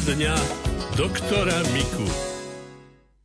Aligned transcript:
dňa 0.00 0.32
doktora 0.96 1.60
Miku. 1.76 2.08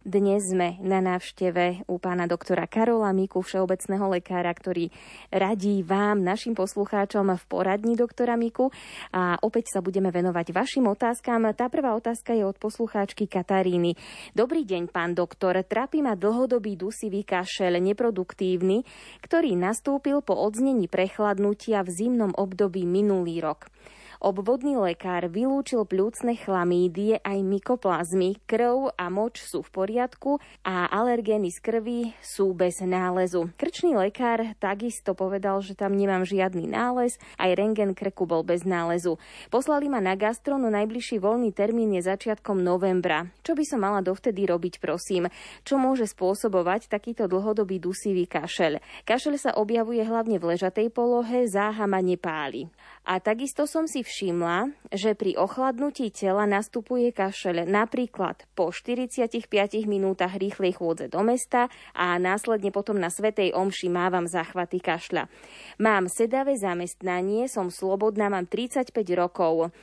Dnes 0.04 0.52
sme 0.52 0.76
na 0.84 1.00
návšteve 1.00 1.88
u 1.88 1.96
pána 2.04 2.28
doktora 2.28 2.68
Karola 2.68 3.16
Miku, 3.16 3.40
všeobecného 3.40 4.12
lekára, 4.12 4.52
ktorý 4.52 4.92
radí 5.32 5.88
vám, 5.88 6.20
našim 6.20 6.52
poslucháčom 6.52 7.32
v 7.32 7.44
poradni 7.48 7.96
doktora 7.96 8.36
Miku. 8.36 8.76
A 9.16 9.40
opäť 9.40 9.72
sa 9.72 9.80
budeme 9.80 10.12
venovať 10.12 10.52
vašim 10.52 10.84
otázkam. 10.92 11.48
Tá 11.56 11.72
prvá 11.72 11.96
otázka 11.96 12.36
je 12.36 12.44
od 12.44 12.60
poslucháčky 12.60 13.32
Kataríny. 13.32 13.96
Dobrý 14.36 14.68
deň, 14.68 14.92
pán 14.92 15.16
doktor. 15.16 15.56
Trápi 15.64 16.04
ma 16.04 16.20
dlhodobý 16.20 16.76
dusivý 16.76 17.24
kašel, 17.24 17.80
neproduktívny, 17.80 18.84
ktorý 19.24 19.56
nastúpil 19.56 20.20
po 20.20 20.36
odznení 20.36 20.92
prechladnutia 20.92 21.88
v 21.88 21.90
zimnom 21.96 22.36
období 22.36 22.84
minulý 22.84 23.40
rok. 23.40 23.72
Obvodný 24.26 24.74
lekár 24.74 25.30
vylúčil 25.30 25.86
pľúcne 25.86 26.34
chlamídie 26.34 27.22
aj 27.22 27.46
mykoplazmy, 27.46 28.42
krv 28.50 28.90
a 28.98 29.06
moč 29.14 29.46
sú 29.46 29.62
v 29.62 29.70
poriadku 29.70 30.42
a 30.66 30.90
alergény 30.90 31.54
z 31.54 31.62
krvi 31.62 32.00
sú 32.26 32.58
bez 32.58 32.82
nálezu. 32.82 33.54
Krčný 33.54 33.94
lekár 33.94 34.58
takisto 34.58 35.14
povedal, 35.14 35.62
že 35.62 35.78
tam 35.78 35.94
nemám 35.94 36.26
žiadny 36.26 36.66
nález, 36.66 37.22
aj 37.38 37.54
rengen 37.54 37.94
krku 37.94 38.26
bol 38.26 38.42
bez 38.42 38.66
nálezu. 38.66 39.22
Poslali 39.54 39.94
ma 39.94 40.02
na 40.02 40.18
gastro, 40.18 40.58
no 40.58 40.74
najbližší 40.74 41.22
voľný 41.22 41.54
termín 41.54 41.94
je 41.94 42.10
začiatkom 42.10 42.58
novembra. 42.66 43.30
Čo 43.46 43.54
by 43.54 43.62
som 43.62 43.86
mala 43.86 44.02
dovtedy 44.02 44.50
robiť, 44.50 44.82
prosím? 44.82 45.30
Čo 45.62 45.78
môže 45.78 46.10
spôsobovať 46.10 46.90
takýto 46.90 47.30
dlhodobý 47.30 47.78
dusivý 47.78 48.26
kašel? 48.26 48.82
Kašel 49.06 49.38
sa 49.38 49.54
objavuje 49.54 50.02
hlavne 50.02 50.42
v 50.42 50.58
ležatej 50.58 50.90
polohe, 50.90 51.46
záhama 51.46 52.02
nepáli. 52.02 52.74
A 53.06 53.22
takisto 53.22 53.70
som 53.70 53.86
si 53.86 54.02
všimla, 54.02 54.15
že 54.96 55.12
pri 55.12 55.36
ochladnutí 55.36 56.08
tela 56.08 56.48
nastupuje 56.48 57.12
kašel 57.12 57.68
napríklad 57.68 58.48
po 58.56 58.72
45 58.72 59.52
minútach 59.84 60.40
rýchlej 60.40 60.80
chôdze 60.80 61.12
do 61.12 61.20
mesta 61.20 61.68
a 61.92 62.16
následne 62.16 62.72
potom 62.72 62.96
na 62.96 63.12
Svetej 63.12 63.52
Omši 63.52 63.92
mávam 63.92 64.24
záchvaty 64.24 64.80
kašľa. 64.80 65.28
Mám 65.84 66.08
sedavé 66.08 66.56
zamestnanie, 66.56 67.52
som 67.52 67.68
slobodná, 67.68 68.32
mám 68.32 68.48
35 68.48 68.96
rokov. 69.20 69.76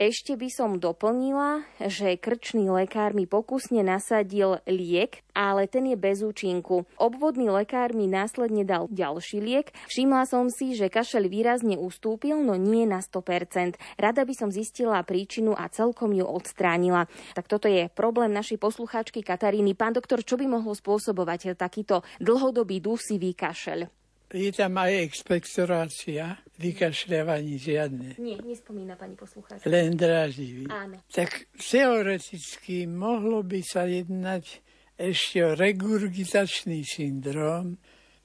Ešte 0.00 0.32
by 0.32 0.48
som 0.48 0.80
doplnila, 0.80 1.60
že 1.76 2.16
krčný 2.16 2.72
lekár 2.72 3.12
mi 3.12 3.28
pokusne 3.28 3.84
nasadil 3.84 4.56
liek, 4.64 5.20
ale 5.36 5.68
ten 5.68 5.92
je 5.92 5.96
bez 6.00 6.24
účinku. 6.24 6.88
Obvodný 6.96 7.52
lekár 7.52 7.92
mi 7.92 8.08
následne 8.08 8.64
dal 8.64 8.88
ďalší 8.88 9.44
liek. 9.44 9.76
Všimla 9.92 10.24
som 10.24 10.48
si, 10.48 10.72
že 10.72 10.88
kašel 10.88 11.28
výrazne 11.28 11.76
ustúpil, 11.76 12.40
no 12.40 12.56
nie 12.56 12.88
na 12.88 13.04
100%. 13.04 13.76
Rada 14.00 14.24
by 14.24 14.32
som 14.32 14.48
zistila 14.48 15.04
príčinu 15.04 15.52
a 15.52 15.68
celkom 15.68 16.16
ju 16.16 16.24
odstránila. 16.24 17.04
Tak 17.36 17.44
toto 17.44 17.68
je 17.68 17.92
problém 17.92 18.32
našej 18.32 18.56
poslucháčky 18.56 19.20
Kataríny. 19.20 19.76
Pán 19.76 19.92
doktor, 19.92 20.24
čo 20.24 20.40
by 20.40 20.48
mohlo 20.48 20.72
spôsobovať 20.72 21.60
takýto 21.60 22.00
dlhodobý 22.24 22.80
dusivý 22.80 23.36
kašel? 23.36 23.99
Je 24.30 24.54
tam 24.54 24.78
aj 24.78 24.94
expektorácia, 25.10 26.38
vykašľavanie 26.62 27.58
žiadne. 27.58 28.08
Nie, 28.22 28.38
nespomína 28.38 28.94
pani 28.94 29.18
poslucháčka. 29.18 29.66
Len 29.66 29.98
dráždivý. 29.98 30.70
Áno. 30.70 31.02
Tak 31.10 31.50
teoreticky 31.58 32.86
mohlo 32.86 33.42
by 33.42 33.60
sa 33.66 33.90
jednať 33.90 34.62
ešte 34.94 35.42
o 35.42 35.58
regurgitačný 35.58 36.86
syndrom, 36.86 37.74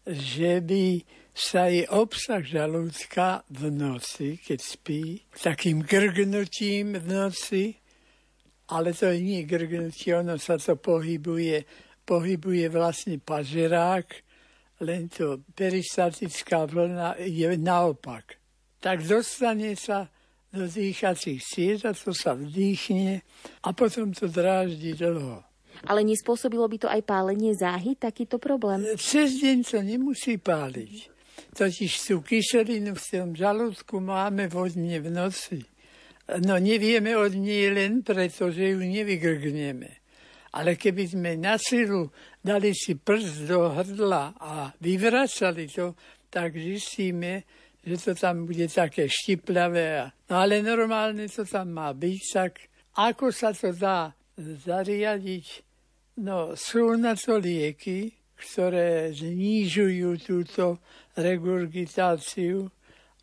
že 0.06 0.61
by 0.61 1.02
sa 1.33 1.67
jej 1.73 1.89
obsah 1.89 2.45
žalúdka 2.45 3.42
v 3.50 3.73
noci, 3.73 4.38
keď 4.38 4.59
spí, 4.61 5.26
takým 5.33 5.81
grgnutím 5.81 7.02
v 7.02 7.06
noci, 7.09 7.64
ale 8.70 8.94
to 8.94 9.09
nie 9.16 9.42
grgnutie, 9.44 10.16
ono 10.16 10.38
sa 10.38 10.61
to 10.61 10.78
pohybuje, 10.78 11.66
pohybuje 12.05 12.66
vlastne 12.70 13.17
pažerák, 13.17 14.08
len 14.83 15.08
to 15.08 15.39
peristaltická 15.55 16.67
vlna 16.67 17.15
je 17.23 17.47
naopak. 17.55 18.39
Tak 18.83 19.08
dostane 19.08 19.75
sa 19.80 20.11
do 20.52 20.67
dýchacích 20.67 21.41
ciest 21.43 21.83
a 21.83 21.91
to 21.91 22.15
sa 22.15 22.36
vdýchne 22.36 23.19
a 23.63 23.69
potom 23.75 24.15
to 24.15 24.31
dráždi 24.31 24.95
dlho. 24.95 25.43
Ale 25.83 26.08
nespôsobilo 26.08 26.63
by 26.71 26.77
to 26.80 26.87
aj 26.87 27.03
pálenie 27.03 27.52
záhy, 27.52 27.99
takýto 27.99 28.39
problém? 28.39 28.87
Cez 28.95 29.43
deň 29.43 29.58
to 29.67 29.83
nemusí 29.83 30.39
páliť. 30.39 31.11
Totiž 31.52 31.92
tú 32.07 32.23
kyselinu 32.23 32.95
v 32.95 33.03
tom 33.11 33.36
žalúdku 33.36 33.99
máme 33.99 34.47
vodne 34.47 35.03
v 35.03 35.11
noci. 35.11 35.59
No 36.39 36.55
nevieme 36.57 37.13
od 37.19 37.36
nej 37.36 37.69
len 37.75 38.02
preto, 38.02 38.49
že 38.49 38.71
ju 38.71 38.80
nevygrgneme. 38.80 39.99
Ale 40.55 40.80
keby 40.80 41.11
sme 41.11 41.36
na 41.36 41.59
silu 41.59 42.07
dali 42.45 42.78
si 42.78 42.94
prst 42.94 43.50
do 43.50 43.73
hrdla 43.73 44.38
a 44.38 44.70
vyvracali 44.78 45.66
to, 45.66 45.98
tak 46.30 46.54
zistíme, 46.54 47.42
že 47.82 47.98
to 47.98 48.11
tam 48.14 48.45
bude 48.45 48.70
také 48.70 49.10
štiplavé. 49.10 50.14
No 50.30 50.45
ale 50.45 50.61
normálne 50.61 51.26
to 51.26 51.42
tam 51.42 51.73
má 51.73 51.89
byť, 51.89 52.22
tak 52.30 52.70
ako 53.02 53.34
sa 53.34 53.50
to 53.50 53.73
dá 53.73 54.14
zariadiť? 54.38 55.66
No 56.22 56.54
sú 56.54 56.94
na 57.02 57.17
to 57.17 57.42
lieky, 57.42 58.14
ktoré 58.38 59.10
znižujú 59.10 60.10
túto 60.22 60.80
regurgitáciu 61.17 62.70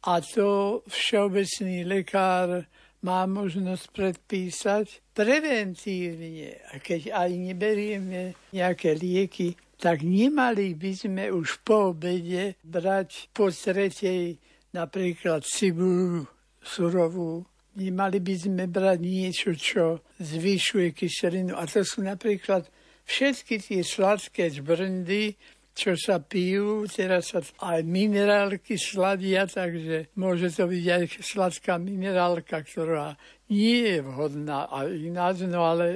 a 0.02 0.18
to 0.18 0.82
všeobecný 0.90 1.86
lekár 1.86 2.66
má 3.02 3.26
možnosť 3.26 3.84
predpísať 3.90 4.86
preventívne. 5.14 6.58
A 6.70 6.78
keď 6.78 7.14
aj 7.14 7.30
neberieme 7.34 8.38
nejaké 8.54 8.94
lieky, 8.94 9.58
tak 9.82 10.06
nemali 10.06 10.78
by 10.78 10.92
sme 10.94 11.24
už 11.34 11.66
po 11.66 11.90
obede 11.90 12.54
brať 12.62 13.34
po 13.34 13.50
tretej 13.50 14.38
napríklad 14.70 15.42
cibulu 15.42 16.22
surovú. 16.62 17.42
Nemali 17.74 18.22
by 18.22 18.34
sme 18.38 18.64
brať 18.70 18.98
niečo, 19.02 19.50
čo 19.58 20.06
zvyšuje 20.22 20.94
kyselinu. 20.94 21.58
A 21.58 21.66
to 21.66 21.82
sú 21.82 22.04
napríklad 22.04 22.68
všetky 23.02 23.58
tie 23.58 23.80
sladké 23.82 24.54
žbrndy, 24.54 25.34
čo 25.72 25.96
sa 25.96 26.20
pijú, 26.20 26.84
teraz 26.84 27.32
sa 27.32 27.40
aj 27.40 27.80
minerálky 27.84 28.76
sladia, 28.76 29.48
takže 29.48 30.12
môže 30.20 30.52
to 30.52 30.68
byť 30.68 30.84
aj 30.84 31.02
sladká 31.24 31.80
minerálka, 31.80 32.60
ktorá 32.60 33.16
nie 33.48 33.96
je 33.96 33.98
vhodná 34.04 34.68
a 34.68 34.84
ináč, 34.88 35.48
no 35.48 35.64
ale 35.64 35.86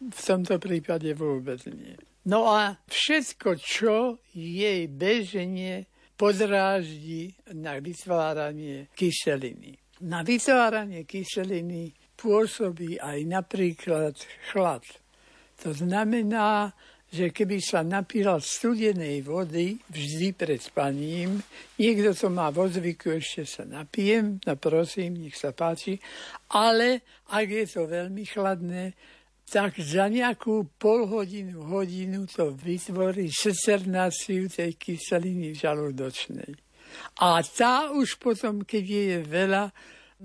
v 0.00 0.20
tomto 0.20 0.60
prípade 0.60 1.08
vôbec 1.16 1.60
nie. 1.72 1.96
No 2.24 2.48
a 2.48 2.76
všetko, 2.88 3.60
čo 3.60 3.96
jej 4.32 4.88
beženie 4.88 5.88
podráždi 6.16 7.36
na 7.52 7.80
vytváranie 7.80 8.88
kyseliny. 8.96 9.76
Na 10.04 10.24
vytváranie 10.24 11.04
kyseliny 11.04 11.92
pôsobí 12.16 12.96
aj 13.00 13.18
napríklad 13.28 14.16
chlad. 14.52 14.84
To 15.62 15.70
znamená, 15.76 16.72
že 17.14 17.30
keby 17.30 17.62
sa 17.62 17.86
napíral 17.86 18.42
studenej 18.42 19.22
vody 19.22 19.78
vždy 19.86 20.34
pred 20.34 20.58
spaním, 20.58 21.38
niekto 21.78 22.10
to 22.10 22.26
má 22.26 22.50
vo 22.50 22.66
zvyku, 22.66 23.14
ešte 23.14 23.46
sa 23.46 23.62
napijem, 23.62 24.42
no 24.42 24.58
prosím, 24.58 25.22
nech 25.22 25.38
sa 25.38 25.54
páči, 25.54 25.94
ale 26.50 27.06
ak 27.30 27.46
je 27.46 27.64
to 27.70 27.86
veľmi 27.86 28.26
chladné, 28.26 28.98
tak 29.46 29.78
za 29.78 30.10
nejakú 30.10 30.74
pol 30.74 31.06
hodinu, 31.06 31.62
hodinu 31.70 32.26
to 32.26 32.50
vytvorí 32.50 33.30
secernáciu 33.30 34.50
tej 34.50 34.74
kyseliny 34.74 35.54
žalúdočnej. 35.54 36.50
A 37.22 37.38
tá 37.46 37.94
už 37.94 38.18
potom, 38.18 38.66
keď 38.66 38.84
je 38.90 39.18
veľa, 39.22 39.64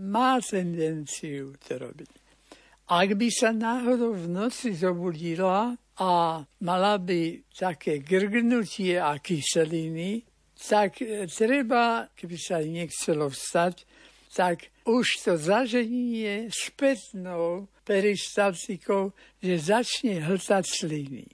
má 0.01 0.41
tendenciu 0.41 1.53
to 1.61 1.77
robiť. 1.77 2.09
Ak 2.89 3.13
by 3.13 3.29
sa 3.29 3.53
náhodou 3.53 4.17
v 4.17 4.25
noci 4.25 4.73
zobudila, 4.73 5.77
a 5.99 6.39
mala 6.63 6.95
by 6.97 7.43
také 7.51 7.99
grgnutie 7.99 8.95
a 8.95 9.19
kyseliny, 9.19 10.23
tak 10.55 11.03
e, 11.03 11.27
treba, 11.27 12.07
keby 12.15 12.37
sa 12.39 12.63
nechcelo 12.63 13.27
vstať, 13.27 13.83
tak 14.31 14.71
už 14.87 15.07
to 15.27 15.35
zaženie 15.35 16.47
spätnou 16.47 17.67
peristaltikou, 17.83 19.11
že 19.43 19.59
začne 19.59 20.23
hltať 20.23 20.63
sliny. 20.63 21.27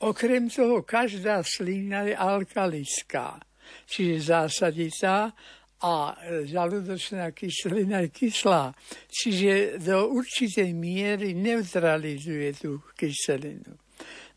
Okrem 0.00 0.48
toho, 0.48 0.80
každá 0.80 1.44
slina 1.44 2.08
je 2.08 2.16
alkalická, 2.16 3.36
čiže 3.84 4.32
zásaditá 4.32 5.36
a 5.80 6.16
žalúdočná 6.48 7.32
kyselina 7.36 8.04
je 8.04 8.08
kyslá. 8.08 8.72
Čiže 9.08 9.80
do 9.80 10.08
určitej 10.12 10.72
miery 10.72 11.36
neutralizuje 11.36 12.48
tú 12.56 12.80
kyselinu. 12.96 13.76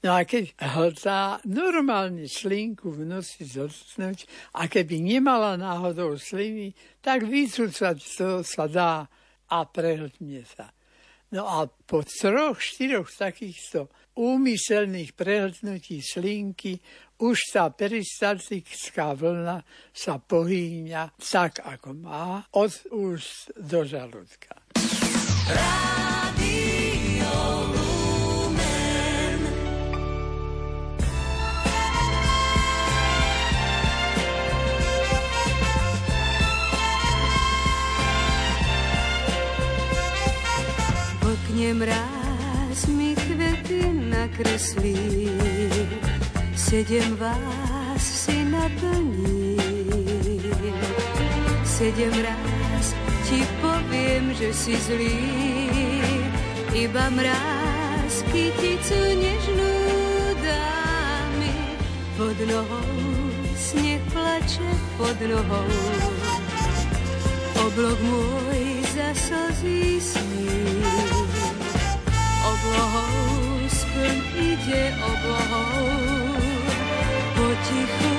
No 0.03 0.19
a 0.19 0.27
keď 0.27 0.51
hltá 0.59 1.39
normálne 1.47 2.27
slinku 2.27 2.91
v 2.91 3.07
noci 3.07 3.47
zocnúť 3.47 4.27
a 4.59 4.67
keby 4.67 4.99
nemala 4.99 5.55
náhodou 5.55 6.19
sliny, 6.19 6.75
tak 6.99 7.23
vycúcať 7.23 7.97
to 8.19 8.43
sa 8.43 8.67
dá 8.67 9.07
a 9.47 9.57
prehltne 9.63 10.43
sa. 10.43 10.75
No 11.31 11.47
a 11.47 11.65
po 11.65 12.03
troch, 12.03 12.59
štyroch 12.59 13.09
takýchto 13.15 13.87
úmyselných 14.19 15.15
prehltnutí 15.15 16.03
slinky 16.03 16.77
už 17.23 17.55
tá 17.55 17.71
peristaltická 17.71 19.15
vlna 19.15 19.63
sa 19.95 20.19
pohýňa 20.19 21.15
tak, 21.17 21.63
ako 21.63 21.89
má, 21.95 22.43
od 22.59 22.75
úst 22.91 23.55
do 23.55 23.87
žalúdka. 23.87 24.61
Rádio 25.47 26.52
mráz 41.53 42.85
mi 42.89 43.13
kvety 43.13 43.85
nakreslí, 44.09 45.29
sedem 46.57 47.15
vás 47.15 48.01
si 48.01 48.45
naplní. 48.45 49.57
Sedem 51.61 52.13
raz 52.25 52.97
ti 53.29 53.45
poviem, 53.61 54.33
že 54.33 54.49
si 54.53 54.73
zlý, 54.81 55.21
iba 56.73 57.09
mráz 57.13 58.25
kyticu 58.33 58.97
nežnú 59.21 59.73
dámy. 60.41 61.53
Pod 62.17 62.37
nohou 62.49 62.97
sneh 63.53 64.01
plače 64.09 64.69
pod 64.97 65.17
nohou, 65.21 65.69
oblok 67.61 67.99
môj 68.01 68.61
za 68.97 69.09
slzí 69.13 70.01
sní 70.01 71.22
oblohou, 72.43 73.69
splň 73.69 74.17
ide 74.35 74.83
oblohou. 75.11 76.37
Potichu, 77.35 78.12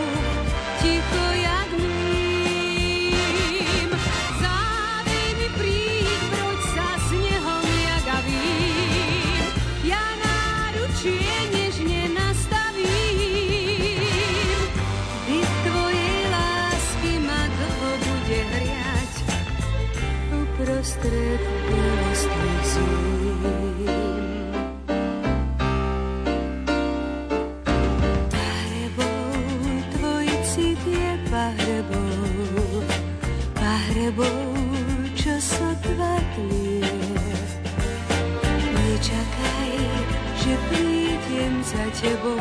tebou, 42.04 42.36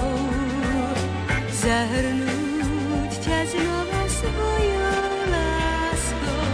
zahrnúť 1.56 3.12
ťa 3.24 3.40
znova 3.48 4.04
svojou 4.12 5.08
láskou. 5.32 6.52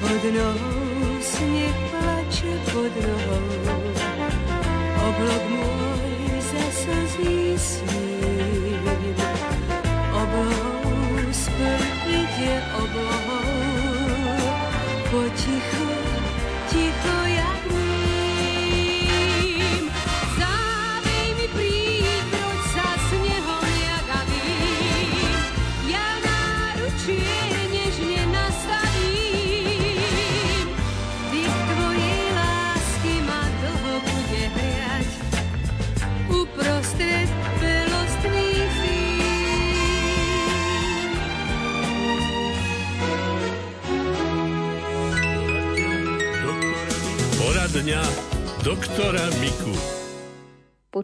Pod 0.00 0.22
nohou 0.32 1.20
sneh 1.20 1.78
plače 1.92 2.52
pod 2.72 2.92
nohou, 2.96 3.48
oblok 5.04 5.44
môj 5.52 6.12
za 6.48 6.64
slzí. 6.72 7.97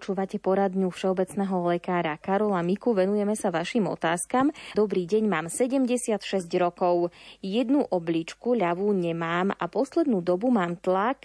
Počúvate 0.05 0.37
poradňu 0.37 0.93
všeobecného 0.93 1.65
lekára 1.65 2.21
Karola 2.21 2.61
Miku. 2.61 2.93
Venujeme 2.93 3.33
sa 3.41 3.49
vašim 3.49 3.89
otázkam. 3.89 4.53
Dobrý 4.77 5.09
deň, 5.09 5.25
mám 5.25 5.47
76 5.49 6.21
rokov. 6.61 7.09
Jednu 7.41 7.81
obličku 7.89 8.53
ľavú 8.53 8.93
nemám 8.93 9.57
a 9.57 9.65
poslednú 9.65 10.21
dobu 10.21 10.53
mám 10.53 10.77
tlak 10.77 11.25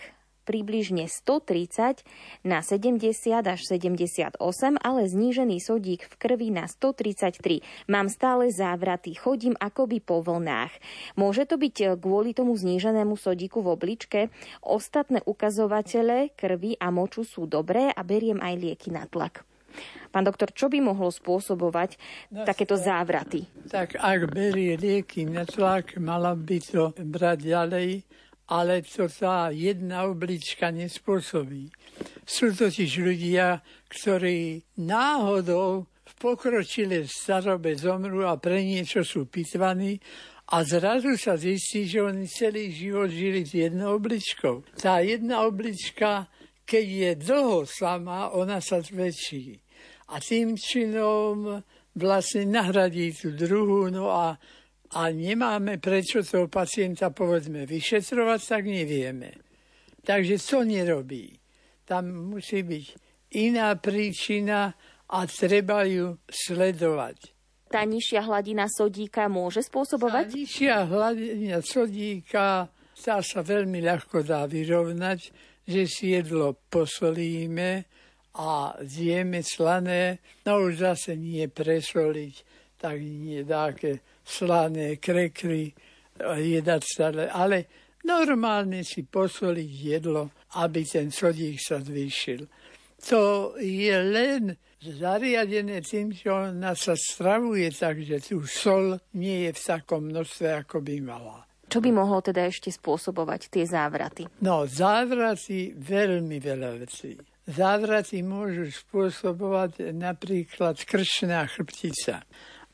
približne 0.50 1.06
130 1.06 2.02
na 2.42 2.66
70 2.66 3.06
až 3.46 3.62
78, 3.70 4.42
ale 4.82 5.02
znížený 5.06 5.62
sodík 5.62 6.10
v 6.10 6.14
krvi 6.18 6.50
na 6.50 6.66
133. 6.66 7.62
Mám 7.86 8.10
stále 8.10 8.50
závraty, 8.50 9.14
chodím 9.14 9.54
akoby 9.62 10.02
po 10.02 10.26
vlnách. 10.26 10.74
Môže 11.14 11.46
to 11.46 11.62
byť 11.62 11.76
eh, 11.86 11.88
kvôli 11.94 12.34
tomu 12.34 12.58
zníženému 12.58 13.14
sodíku 13.14 13.62
v 13.62 13.78
obličke? 13.78 14.20
Ostatné 14.66 15.22
ukazovatele 15.30 16.34
krvi 16.34 16.74
a 16.82 16.90
moču 16.90 17.22
sú 17.22 17.46
dobré 17.46 17.94
a 17.94 18.02
beriem 18.02 18.42
aj 18.42 18.56
lieky 18.58 18.90
na 18.90 19.06
tlak. 19.06 19.46
Pán 20.10 20.26
doktor, 20.26 20.50
čo 20.50 20.66
by 20.66 20.82
mohlo 20.82 21.14
spôsobovať 21.14 22.02
no, 22.34 22.42
takéto 22.42 22.74
závraty? 22.74 23.46
Tak 23.70 24.02
ak 24.02 24.34
berie 24.34 24.74
lieky 24.74 25.30
na 25.30 25.46
tlak, 25.46 26.02
mala 26.02 26.34
by 26.34 26.58
to 26.58 26.90
brať 26.98 27.38
ďalej 27.46 27.90
ale 28.50 28.82
to 28.82 29.06
tá 29.06 29.54
jedna 29.54 30.10
oblička 30.10 30.74
nespôsobí. 30.74 31.70
Sú 32.26 32.50
totiž 32.50 32.98
ľudia, 32.98 33.62
ktorí 33.94 34.66
náhodou 34.82 35.86
v 35.86 36.14
pokročilej 36.18 37.06
starobe 37.06 37.78
zomrú 37.78 38.26
a 38.26 38.42
pre 38.42 38.66
niečo 38.66 39.06
sú 39.06 39.30
pitvaní 39.30 40.02
a 40.50 40.66
zrazu 40.66 41.14
sa 41.14 41.38
zistí, 41.38 41.86
že 41.86 42.02
oni 42.02 42.26
celý 42.26 42.74
život 42.74 43.14
žili 43.14 43.46
s 43.46 43.54
jednou 43.54 44.02
obličkou. 44.02 44.66
Tá 44.82 45.06
jedna 45.06 45.46
oblička, 45.46 46.26
keď 46.66 46.86
je 46.90 47.12
dlho 47.22 47.70
sama, 47.70 48.34
ona 48.34 48.58
sa 48.58 48.82
zväčší. 48.82 49.62
A 50.10 50.18
tým 50.18 50.58
činom 50.58 51.62
vlastne 51.94 52.50
nahradí 52.50 53.14
tú 53.14 53.30
druhú, 53.38 53.94
no 53.94 54.10
a 54.10 54.42
a 54.90 55.14
nemáme 55.14 55.78
prečo 55.78 56.26
toho 56.26 56.50
pacienta 56.50 57.14
povedzme 57.14 57.70
vyšetrovať, 57.70 58.40
tak 58.42 58.64
nevieme. 58.66 59.38
Takže 60.02 60.42
co 60.42 60.66
nerobí? 60.66 61.38
Tam 61.86 62.10
musí 62.10 62.66
byť 62.66 62.86
iná 63.38 63.78
príčina 63.78 64.74
a 65.10 65.20
treba 65.30 65.86
ju 65.86 66.18
sledovať. 66.26 67.18
Tá 67.70 67.86
nižšia 67.86 68.26
hladina 68.26 68.66
sodíka 68.66 69.30
môže 69.30 69.62
spôsobovať? 69.62 70.26
Tá 70.26 70.34
nižšia 70.34 70.78
hladina 70.90 71.60
sodíka 71.62 72.74
sa 72.98 73.22
sa 73.22 73.46
veľmi 73.46 73.86
ľahko 73.86 74.26
dá 74.26 74.50
vyrovnať, 74.50 75.30
že 75.70 75.86
si 75.86 76.18
jedlo 76.18 76.58
posolíme 76.66 77.86
a 78.42 78.74
zjeme 78.82 79.46
slané, 79.46 80.18
no 80.50 80.66
už 80.66 80.82
zase 80.82 81.14
nie 81.14 81.46
presoliť, 81.46 82.36
tak 82.82 82.98
nie 83.02 83.46
dáke 83.46 84.02
slané 84.30 85.02
krekry, 85.02 85.74
jedať 86.22 86.82
stále, 86.86 87.24
ale 87.32 87.66
normálne 88.06 88.86
si 88.86 89.08
posoliť 89.08 89.72
jedlo, 89.72 90.30
aby 90.62 90.86
ten 90.86 91.10
sodík 91.10 91.58
sa 91.58 91.82
zvýšil. 91.82 92.46
To 93.08 93.56
je 93.56 93.96
len 93.96 94.60
zariadené 94.84 95.80
tým, 95.84 96.12
že 96.12 96.28
ona 96.28 96.76
sa 96.76 96.96
stravuje 97.00 97.72
tak, 97.72 98.04
že 98.04 98.20
tu 98.20 98.44
sol 98.44 99.00
nie 99.16 99.48
je 99.48 99.52
v 99.56 99.60
takom 99.60 100.12
množstve, 100.12 100.48
ako 100.68 100.84
by 100.84 100.96
mala. 101.00 101.48
Čo 101.70 101.86
by 101.86 101.90
mohlo 101.94 102.20
teda 102.20 102.50
ešte 102.50 102.74
spôsobovať 102.74 103.54
tie 103.54 103.64
závraty? 103.64 104.26
No, 104.42 104.66
závraty 104.66 105.78
veľmi 105.78 106.42
veľa 106.42 106.82
vecí. 106.82 107.14
Závraty 107.46 108.26
môžu 108.26 108.74
spôsobovať 108.74 109.94
napríklad 109.94 110.82
kršná 110.82 111.46
chrbtica. 111.46 112.26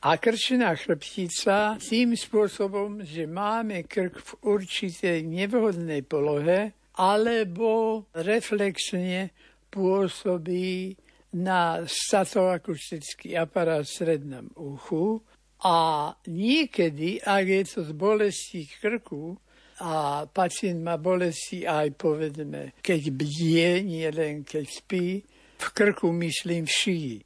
A 0.05 0.21
krčená 0.21 0.77
chrbtica 0.77 1.81
tým 1.81 2.13
spôsobom, 2.13 3.01
že 3.01 3.25
máme 3.25 3.89
krk 3.89 4.21
v 4.21 4.31
určitej 4.45 5.25
nevhodnej 5.25 6.05
polohe 6.05 6.77
alebo 6.93 8.05
reflexne 8.13 9.33
pôsobí 9.73 10.93
na 11.41 11.81
statoakustický 11.89 13.33
aparát 13.33 13.81
v 13.81 13.93
strednom 13.97 14.45
uchu 14.53 15.25
a 15.65 16.13
niekedy, 16.29 17.17
ak 17.25 17.45
je 17.49 17.63
to 17.65 17.79
z 17.89 17.91
bolesti 17.97 18.69
krku, 18.77 19.41
a 19.81 20.23
pacient 20.29 20.85
má 20.85 21.01
bolesti 21.01 21.65
aj 21.65 21.97
povedme, 21.97 22.77
keď 22.77 23.01
bdie, 23.09 23.81
nie 23.81 24.07
len 24.13 24.45
keď 24.45 24.65
spí, 24.69 25.25
v 25.57 25.67
krku 25.73 26.13
myslím 26.13 26.69
v 26.69 26.75
šíji. 26.77 27.17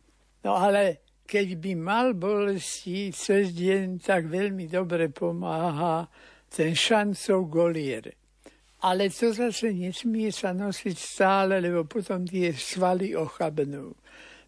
No 0.48 0.56
ale 0.56 1.09
keď 1.30 1.62
by 1.62 1.74
mal 1.78 2.18
bolesti 2.18 3.14
cez 3.14 3.54
deň, 3.54 4.02
tak 4.02 4.26
veľmi 4.26 4.66
dobre 4.66 5.14
pomáha 5.14 6.10
ten 6.50 6.74
šancov 6.74 7.46
golier. 7.46 8.18
Ale 8.82 9.14
to 9.14 9.30
zase 9.30 9.70
nesmie 9.70 10.34
sa 10.34 10.58
nosiť 10.58 10.98
stále, 10.98 11.62
lebo 11.62 11.86
potom 11.86 12.26
tie 12.26 12.50
svaly 12.50 13.14
ochabnú. 13.14 13.94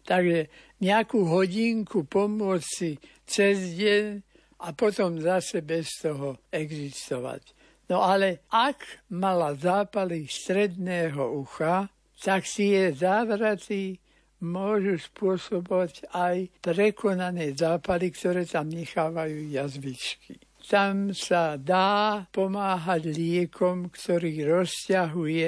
Takže 0.02 0.50
nejakú 0.82 1.22
hodinku 1.30 2.02
pomôcť 2.10 2.98
cez 3.22 3.78
deň 3.78 4.18
a 4.66 4.74
potom 4.74 5.22
zase 5.22 5.62
bez 5.62 6.02
toho 6.02 6.42
existovať. 6.50 7.54
No 7.86 8.02
ale 8.02 8.42
ak 8.50 9.06
mala 9.14 9.54
zápaly 9.54 10.26
stredného 10.26 11.38
ucha, 11.38 11.86
tak 12.18 12.42
si 12.42 12.74
je 12.74 12.90
závraty 12.90 14.01
môžu 14.42 14.98
spôsobovať 14.98 16.10
aj 16.12 16.50
prekonané 16.58 17.54
zápaly, 17.54 18.10
ktoré 18.10 18.42
tam 18.44 18.68
nechávajú 18.68 19.48
jazvičky. 19.48 20.42
Tam 20.62 21.10
sa 21.14 21.58
dá 21.58 22.22
pomáhať 22.30 23.10
liekom, 23.10 23.90
ktorý 23.90 24.46
rozťahuje 24.46 25.46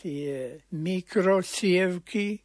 tie 0.00 0.60
mikrocievky 0.76 2.40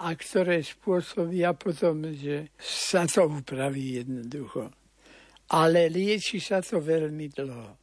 a 0.00 0.16
ktoré 0.16 0.64
spôsobia 0.64 1.52
potom, 1.52 2.08
že 2.16 2.56
sa 2.56 3.04
to 3.04 3.28
upraví 3.28 4.00
jednoducho. 4.00 4.72
Ale 5.52 5.92
lieči 5.92 6.40
sa 6.40 6.64
to 6.64 6.80
veľmi 6.80 7.28
dlho. 7.28 7.80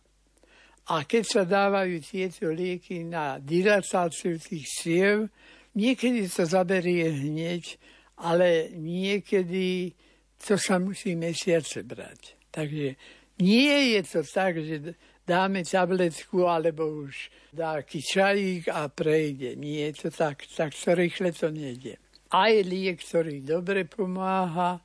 A 0.88 1.04
keď 1.04 1.24
sa 1.28 1.44
dávajú 1.44 2.00
tieto 2.00 2.48
lieky 2.48 3.04
na 3.04 3.44
dilatáciu 3.44 4.40
tých 4.40 4.66
siev, 4.72 5.28
niekedy 5.78 6.26
to 6.26 6.50
zaberie 6.50 7.14
hneď, 7.14 7.78
ale 8.18 8.74
niekedy 8.74 9.94
to 10.42 10.58
sa 10.58 10.82
musí 10.82 11.14
mesiace 11.14 11.86
brať. 11.86 12.34
Takže 12.50 12.98
nie 13.38 13.94
je 13.94 14.02
to 14.02 14.26
tak, 14.26 14.58
že 14.58 14.98
dáme 15.22 15.62
tabletku 15.62 16.50
alebo 16.50 17.06
už 17.06 17.30
dáky 17.54 18.02
čajík 18.02 18.74
a 18.74 18.90
prejde. 18.90 19.54
Nie 19.54 19.94
je 19.94 20.08
to 20.08 20.10
tak, 20.10 20.42
tak 20.50 20.74
to 20.74 20.98
rýchle 20.98 21.30
to 21.32 21.54
nejde. 21.54 22.02
Aj 22.34 22.52
liek, 22.66 23.00
ktorý 23.06 23.46
dobre 23.46 23.86
pomáha, 23.86 24.82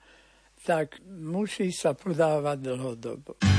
tak 0.62 1.02
musí 1.08 1.74
sa 1.74 1.96
podávať 1.96 2.58
dlhodobo. 2.70 3.51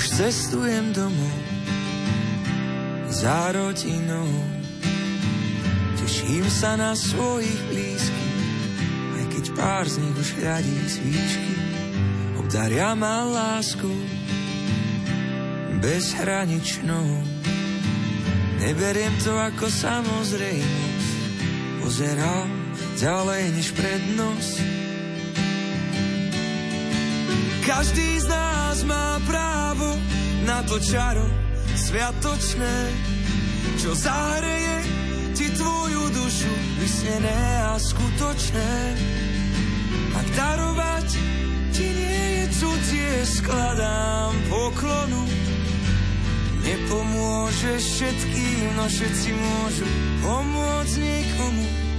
Už 0.00 0.16
cestujem 0.16 0.96
domov 0.96 1.36
za 3.12 3.52
rodinou 3.52 4.32
Teším 6.00 6.48
sa 6.48 6.72
na 6.72 6.96
svojich 6.96 7.60
blízkych, 7.68 8.36
aj 9.20 9.24
keď 9.28 9.44
pár 9.52 9.84
z 9.84 10.00
nich 10.00 10.16
už 10.16 10.40
hľadí 10.40 10.76
svíčky. 10.88 11.52
Obdaria 12.40 12.96
ma 12.96 13.28
lásku 13.28 13.92
bezhraničnou. 15.84 17.20
Neberiem 18.64 19.12
to 19.20 19.36
ako 19.36 19.68
samozrejmosť, 19.68 21.12
pozerám 21.84 22.48
ďalej 22.96 23.52
než 23.52 23.68
prednosť. 23.76 24.79
Každý 27.60 28.20
z 28.20 28.26
nás 28.26 28.82
má 28.88 29.20
právo 29.28 29.92
na 30.48 30.64
to 30.64 30.80
čaro 30.80 31.28
sviatočné, 31.76 32.76
čo 33.76 33.92
zahreje 33.92 34.76
ti 35.36 35.46
tvoju 35.52 36.02
dušu 36.08 36.54
vysnené 36.80 37.40
a 37.68 37.76
skutočné. 37.76 38.72
Ak 40.16 40.26
darovať 40.36 41.08
ti 41.76 41.86
nie 41.88 42.22
je 42.40 42.44
cudzie, 42.56 43.12
skladám 43.28 44.32
poklonu. 44.48 45.24
Nepomôžeš 46.64 47.82
všetkým, 47.82 48.66
no 48.76 48.84
všetci 48.88 49.30
môžu 49.36 49.86
pomôcť 50.24 50.94
niekomu. 50.96 51.89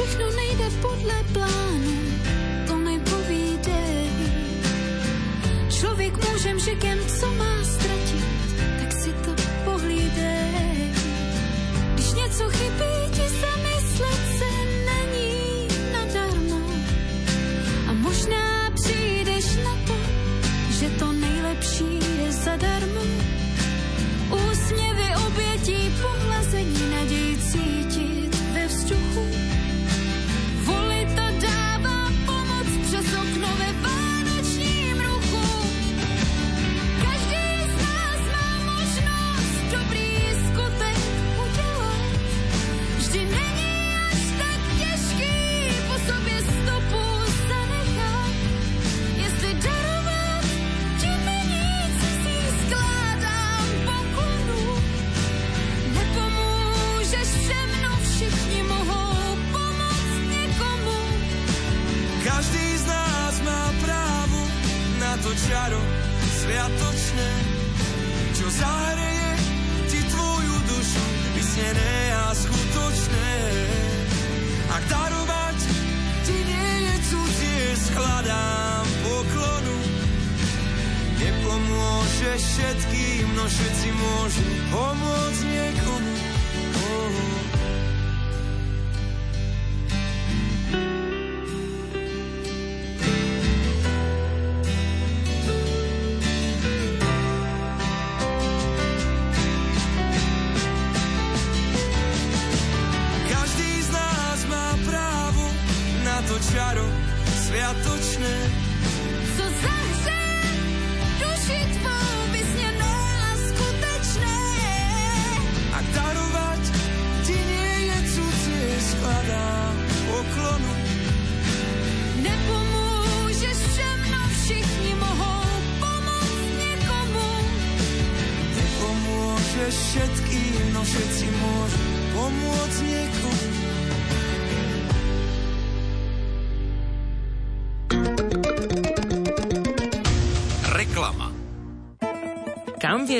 Všechno 0.00 0.30
nejde 0.30 0.70
podle 0.82 1.14
plánu, 1.32 2.00
Člověk 5.70 6.30
může 6.30 6.54
mžikem, 6.54 6.98
co 7.20 7.26
má 7.32 7.64
ztratit, 7.64 8.24
tak 8.80 8.92
si 8.92 9.12
to 9.12 9.34
pohlídej. 9.64 10.92
Když 11.94 12.12
něco 12.12 12.50
chybí, 12.50 13.10
ti 13.10 13.28
zamyslet 13.28 13.49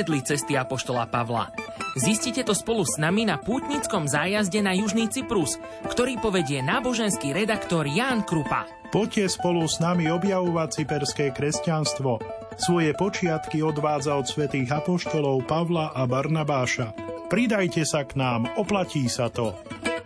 Viedli 0.01 0.25
cesty 0.25 0.57
Apoštola 0.57 1.13
Pavla? 1.13 1.53
Zistite 1.93 2.41
to 2.41 2.57
spolu 2.57 2.89
s 2.89 2.97
nami 2.97 3.29
na 3.29 3.37
pútnickom 3.37 4.09
zájazde 4.09 4.65
na 4.65 4.73
Južný 4.73 5.13
Cyprus, 5.13 5.61
ktorý 5.93 6.17
povedie 6.17 6.65
náboženský 6.65 7.37
redaktor 7.37 7.85
Ján 7.85 8.25
Krupa. 8.25 8.65
Poďte 8.89 9.29
spolu 9.29 9.69
s 9.69 9.77
nami 9.77 10.09
objavovať 10.09 10.69
cyperské 10.73 11.37
kresťanstvo. 11.37 12.17
Svoje 12.57 12.97
počiatky 12.97 13.61
odvádza 13.61 14.17
od 14.17 14.25
svätých 14.25 14.73
apoštolov 14.73 15.45
Pavla 15.45 15.93
a 15.93 16.09
Barnabáša. 16.09 16.97
Pridajte 17.29 17.85
sa 17.85 18.01
k 18.09 18.17
nám, 18.17 18.49
oplatí 18.57 19.05
sa 19.05 19.29
to. 19.29 19.53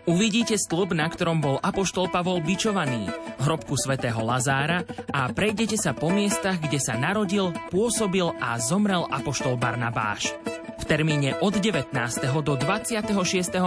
Uvidíte 0.05 0.61
stĺp, 0.61 0.93
na 0.93 1.09
ktorom 1.09 1.41
bol 1.41 1.57
apoštol 1.65 2.13
Pavol 2.13 2.45
bičovaný, 2.45 3.09
hrobku 3.41 3.73
svätého 3.73 4.21
Lazára 4.21 4.85
a 5.09 5.33
prejdete 5.33 5.81
sa 5.81 5.97
po 5.97 6.13
miestach, 6.13 6.61
kde 6.61 6.77
sa 6.77 7.01
narodil, 7.01 7.57
pôsobil 7.73 8.29
a 8.37 8.61
zomrel 8.61 9.09
apoštol 9.09 9.57
Barnabáš. 9.57 10.37
V 10.85 10.93
termíne 10.93 11.33
od 11.41 11.57
19. 11.65 11.97
do 12.45 12.61
26. 12.61 13.09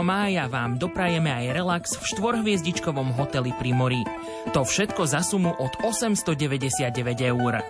mája 0.05 0.45
vám 0.45 0.77
doprajeme 0.77 1.33
aj 1.33 1.45
relax 1.49 1.97
v 1.97 2.13
štvorhviezdičkovom 2.13 3.17
hoteli 3.17 3.57
pri 3.57 3.73
mori. 3.73 4.05
To 4.53 4.61
všetko 4.61 5.01
za 5.09 5.25
sumu 5.25 5.49
od 5.49 5.73
899 5.81 6.93
eur. 7.25 7.65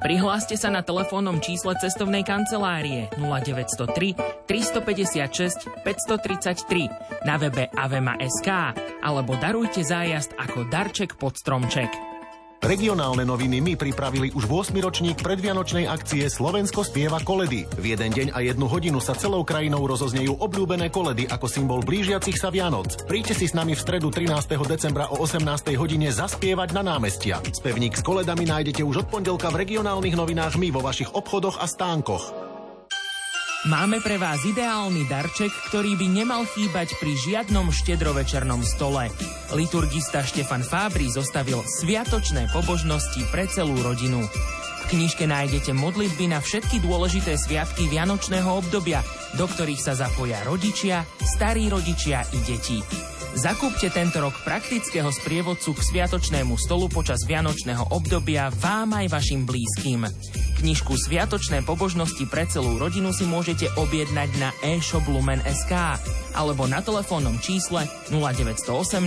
Prihláste 0.00 0.56
sa 0.56 0.72
na 0.72 0.80
telefónnom 0.80 1.44
čísle 1.44 1.76
cestovnej 1.76 2.24
kancelárie 2.24 3.12
0903 3.20 4.48
356 4.48 5.84
533 5.84 7.28
na 7.28 7.36
webe 7.36 7.68
avema.sk 7.76 8.48
alebo 9.04 9.36
darujte 9.36 9.84
zájazd 9.84 10.40
ako 10.40 10.72
darček 10.72 11.20
pod 11.20 11.36
stromček. 11.36 12.15
Regionálne 12.56 13.28
noviny 13.28 13.60
mi 13.60 13.74
pripravili 13.76 14.32
už 14.32 14.48
8. 14.48 14.72
ročník 14.80 15.20
predvianočnej 15.20 15.84
akcie 15.84 16.24
Slovensko 16.24 16.88
spieva 16.88 17.20
koledy. 17.20 17.68
V 17.76 17.84
jeden 17.92 18.08
deň 18.08 18.28
a 18.32 18.40
jednu 18.40 18.64
hodinu 18.64 18.96
sa 18.96 19.12
celou 19.12 19.44
krajinou 19.44 19.84
rozoznejú 19.84 20.40
obľúbené 20.40 20.88
koledy 20.88 21.28
ako 21.28 21.52
symbol 21.52 21.84
blížiacich 21.84 22.40
sa 22.40 22.48
Vianoc. 22.48 23.04
Príďte 23.04 23.36
si 23.36 23.46
s 23.52 23.52
nami 23.52 23.76
v 23.76 23.84
stredu 23.84 24.08
13. 24.08 24.32
decembra 24.64 25.04
o 25.12 25.20
18. 25.20 25.44
hodine 25.76 26.08
zaspievať 26.08 26.72
na 26.72 26.96
námestia. 26.96 27.44
Spevník 27.44 27.92
s 27.92 28.00
koledami 28.00 28.48
nájdete 28.48 28.80
už 28.80 29.04
od 29.04 29.06
pondelka 29.12 29.52
v 29.52 29.60
regionálnych 29.60 30.16
novinách 30.16 30.56
my 30.56 30.72
vo 30.72 30.80
vašich 30.80 31.12
obchodoch 31.12 31.60
a 31.60 31.68
stánkoch. 31.68 32.55
Máme 33.66 33.98
pre 33.98 34.14
vás 34.14 34.46
ideálny 34.46 35.10
darček, 35.10 35.50
ktorý 35.66 35.98
by 35.98 36.06
nemal 36.06 36.46
chýbať 36.46 36.94
pri 37.02 37.18
žiadnom 37.18 37.74
štedrovečernom 37.74 38.62
stole. 38.62 39.10
Liturgista 39.58 40.22
Štefan 40.22 40.62
Fábri 40.62 41.10
zostavil 41.10 41.66
sviatočné 41.66 42.46
pobožnosti 42.54 43.26
pre 43.34 43.50
celú 43.50 43.74
rodinu. 43.82 44.22
V 44.22 44.84
knižke 44.94 45.26
nájdete 45.26 45.74
modlitby 45.74 46.30
na 46.30 46.38
všetky 46.38 46.78
dôležité 46.78 47.34
sviatky 47.34 47.90
Vianočného 47.90 48.46
obdobia, 48.46 49.02
do 49.34 49.50
ktorých 49.50 49.82
sa 49.82 49.98
zapoja 49.98 50.46
rodičia, 50.46 51.02
starí 51.26 51.66
rodičia 51.66 52.22
i 52.22 52.38
deti. 52.46 52.78
Zakúpte 53.36 53.92
tento 53.92 54.24
rok 54.24 54.32
praktického 54.48 55.12
sprievodcu 55.12 55.76
k 55.76 55.80
sviatočnému 55.84 56.56
stolu 56.56 56.88
počas 56.88 57.20
vianočného 57.28 57.92
obdobia 57.92 58.48
vám 58.48 58.96
aj 58.96 59.12
vašim 59.12 59.44
blízkym. 59.44 60.08
Knižku 60.56 60.96
Sviatočné 60.96 61.60
pobožnosti 61.60 62.24
pre 62.32 62.48
celú 62.48 62.80
rodinu 62.80 63.12
si 63.12 63.28
môžete 63.28 63.68
objednať 63.76 64.30
na 64.40 64.56
e-shop 64.64 65.04
Lumen.sk 65.04 65.68
alebo 66.32 66.64
na 66.64 66.80
telefónnom 66.80 67.36
čísle 67.44 67.84
0918 68.08 69.04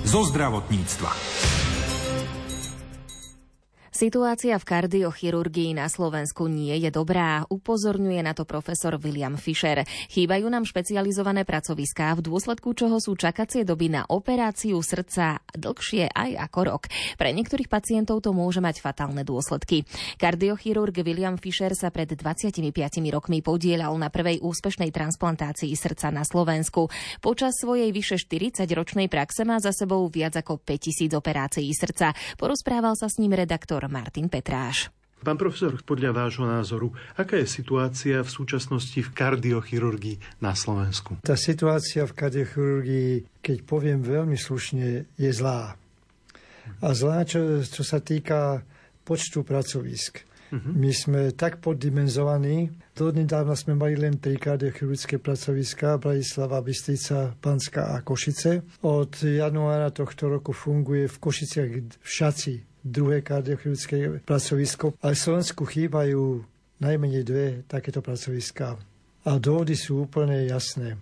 zo 0.08 0.24
zdravotníctva. 0.24 1.12
Situácia 3.98 4.54
v 4.54 4.62
kardiochirurgii 4.62 5.74
na 5.74 5.90
Slovensku 5.90 6.46
nie 6.46 6.70
je 6.78 6.86
dobrá, 6.86 7.42
upozorňuje 7.50 8.22
na 8.22 8.30
to 8.30 8.46
profesor 8.46 8.94
William 8.94 9.34
Fischer. 9.34 9.82
Chýbajú 10.14 10.46
nám 10.46 10.70
špecializované 10.70 11.42
pracoviská, 11.42 12.14
v 12.14 12.30
dôsledku 12.30 12.78
čoho 12.78 13.02
sú 13.02 13.18
čakacie 13.18 13.66
doby 13.66 13.90
na 13.90 14.06
operáciu 14.06 14.78
srdca 14.86 15.42
dlhšie 15.50 16.14
aj 16.14 16.30
ako 16.46 16.60
rok. 16.62 16.82
Pre 17.18 17.26
niektorých 17.26 17.66
pacientov 17.66 18.22
to 18.22 18.30
môže 18.30 18.62
mať 18.62 18.78
fatálne 18.78 19.26
dôsledky. 19.26 19.82
Kardiochirurg 20.14 20.94
William 21.02 21.34
Fischer 21.34 21.74
sa 21.74 21.90
pred 21.90 22.06
25 22.06 22.54
rokmi 23.10 23.42
podielal 23.42 23.98
na 23.98 24.14
prvej 24.14 24.38
úspešnej 24.46 24.94
transplantácii 24.94 25.74
srdca 25.74 26.14
na 26.14 26.22
Slovensku. 26.22 26.86
Počas 27.18 27.58
svojej 27.58 27.90
vyše 27.90 28.14
40-ročnej 28.14 29.10
praxe 29.10 29.42
má 29.42 29.58
za 29.58 29.74
sebou 29.74 30.06
viac 30.06 30.38
ako 30.38 30.62
5000 30.62 31.18
operácií 31.18 31.66
srdca. 31.74 32.14
Porozprával 32.38 32.94
sa 32.94 33.10
s 33.10 33.18
ním 33.18 33.34
redaktor 33.34 33.87
Martin 33.88 34.28
Petráš. 34.28 34.92
Pán 35.18 35.34
profesor, 35.34 35.74
podľa 35.82 36.14
vášho 36.14 36.46
názoru, 36.46 36.94
aká 37.18 37.42
je 37.42 37.50
situácia 37.50 38.22
v 38.22 38.30
súčasnosti 38.30 39.02
v 39.02 39.10
kardiochirurgii 39.10 40.38
na 40.38 40.54
Slovensku? 40.54 41.18
Tá 41.26 41.34
situácia 41.34 42.06
v 42.06 42.14
kardiochirurgii, 42.14 43.42
keď 43.42 43.58
poviem 43.66 43.98
veľmi 43.98 44.38
slušne, 44.38 45.10
je 45.18 45.30
zlá. 45.34 45.74
A 46.78 46.88
zlá, 46.94 47.26
čo, 47.26 47.66
čo 47.66 47.82
sa 47.82 47.98
týka 47.98 48.62
počtu 49.02 49.42
pracovisk. 49.42 50.22
Uh-huh. 50.54 50.70
My 50.70 50.94
sme 50.94 51.34
tak 51.34 51.58
poddimenzovaní. 51.58 52.70
Dodnedávna 52.94 53.58
sme 53.58 53.74
mali 53.74 53.98
len 53.98 54.22
tri 54.22 54.38
kardiochirurgické 54.38 55.18
pracoviská, 55.18 55.98
Bratislava, 55.98 56.62
Bystrica, 56.62 57.34
Panska 57.42 57.90
a 57.90 58.06
Košice. 58.06 58.62
Od 58.86 59.12
januára 59.18 59.90
tohto 59.90 60.30
roku 60.30 60.54
funguje 60.54 61.10
v 61.10 61.16
Košiciach 61.18 61.70
v 61.98 62.06
Šaci 62.06 62.67
druhé 62.84 63.20
kardiochirurgické 63.22 64.22
pracovisko. 64.22 64.94
Ale 65.02 65.14
v 65.14 65.24
Slovensku 65.24 65.62
chýbajú 65.66 66.44
najmenej 66.78 67.22
dve 67.26 67.46
takéto 67.66 68.02
pracoviská. 68.02 68.78
A 69.26 69.30
dôvody 69.36 69.74
sú 69.74 70.06
úplne 70.06 70.46
jasné. 70.46 70.96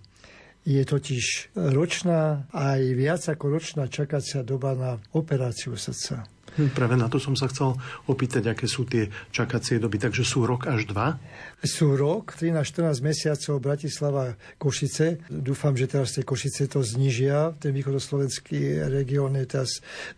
Je 0.67 0.83
totiž 0.83 1.55
ročná, 1.55 2.43
aj 2.51 2.81
viac 2.91 3.23
ako 3.23 3.55
ročná 3.55 3.87
čakacia 3.87 4.43
doba 4.43 4.75
na 4.75 4.91
operáciu 5.15 5.79
srdca. 5.79 6.27
Hm, 6.57 6.73
práve 6.73 6.97
na 6.97 7.05
to 7.05 7.21
som 7.21 7.37
sa 7.37 7.45
chcel 7.47 7.77
opýtať, 8.09 8.49
aké 8.49 8.65
sú 8.65 8.89
tie 8.89 9.13
čakacie 9.29 9.77
doby. 9.77 10.01
Takže 10.01 10.25
sú 10.25 10.43
rok 10.43 10.65
až 10.65 10.89
dva? 10.89 11.21
Sú 11.61 11.93
rok, 11.93 12.33
13-14 12.33 13.05
mesiacov 13.05 13.61
Bratislava 13.61 14.33
Košice. 14.57 15.21
Dúfam, 15.29 15.77
že 15.77 15.85
teraz 15.85 16.17
tie 16.17 16.25
Košice 16.25 16.65
to 16.65 16.81
znižia. 16.81 17.53
Ten 17.61 17.77
východoslovenský 17.77 18.89
región 18.89 19.37
je 19.37 19.45
teraz 19.45 19.69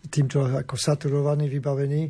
týmto 0.08 0.48
ako 0.48 0.80
saturovaný, 0.80 1.52
vybavený 1.52 2.02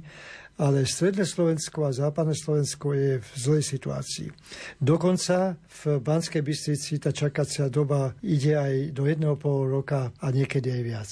ale 0.61 0.85
stredné 0.85 1.25
Slovensko 1.25 1.89
a 1.89 1.97
západné 1.97 2.37
Slovensko 2.37 2.93
je 2.93 3.17
v 3.17 3.31
zlej 3.33 3.65
situácii. 3.65 4.29
Dokonca 4.77 5.57
v 5.57 6.05
Banskej 6.05 6.45
Bystrici 6.45 7.01
tá 7.01 7.17
čakacia 7.17 7.73
doba 7.73 8.13
ide 8.21 8.61
aj 8.61 8.93
do 8.93 9.09
jedného 9.09 9.41
pol 9.41 9.65
roka 9.73 10.13
a 10.21 10.27
niekedy 10.29 10.69
aj 10.69 10.83
viac. 10.85 11.11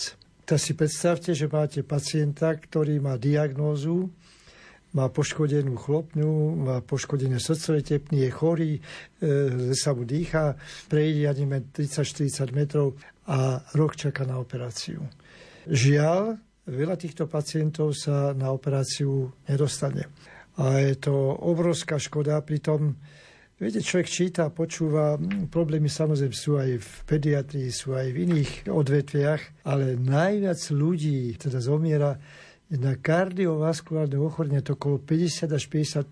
Tak 0.48 0.56
si 0.56 0.72
predstavte, 0.72 1.36
že 1.36 1.44
máte 1.44 1.84
pacienta, 1.84 2.56
ktorý 2.56 3.04
má 3.04 3.20
diagnózu, 3.20 4.08
má 4.96 5.12
poškodenú 5.12 5.76
chlopňu, 5.76 6.56
má 6.56 6.80
poškodené 6.80 7.36
srdcové 7.36 7.84
tepny, 7.84 8.24
je 8.24 8.30
chorý, 8.32 8.72
e, 8.80 8.80
sa 9.76 9.92
mu 9.92 10.08
dýcha, 10.08 10.56
prejde 10.88 11.28
ani 11.28 11.44
30-40 11.68 12.56
metrov 12.56 12.96
a 13.28 13.60
rok 13.76 14.00
čaká 14.00 14.24
na 14.24 14.40
operáciu. 14.40 15.04
Žiaľ, 15.68 16.40
veľa 16.64 16.96
týchto 16.96 17.28
pacientov 17.28 17.92
sa 17.92 18.32
na 18.32 18.48
operáciu 18.48 19.28
nedostane. 19.44 20.08
A 20.56 20.80
je 20.80 20.96
to 20.96 21.12
obrovská 21.44 22.00
škoda, 22.00 22.40
pritom 22.40 22.96
Viete, 23.58 23.82
človek 23.82 24.06
číta, 24.06 24.54
počúva, 24.54 25.18
problémy 25.50 25.90
samozrejme 25.90 26.30
sú 26.30 26.62
aj 26.62 26.78
v 26.78 26.90
pediatrii, 27.10 27.74
sú 27.74 27.90
aj 27.90 28.14
v 28.14 28.30
iných 28.30 28.50
odvetviach, 28.70 29.66
ale 29.66 29.98
najviac 29.98 30.62
ľudí 30.70 31.34
teda 31.34 31.58
zomiera 31.58 32.14
na 32.70 32.94
kardiovaskulárne 32.94 34.14
ochorenie 34.14 34.62
to 34.62 34.78
okolo 34.78 35.02
50 35.02 35.50
až 35.50 35.64
55 35.74 36.06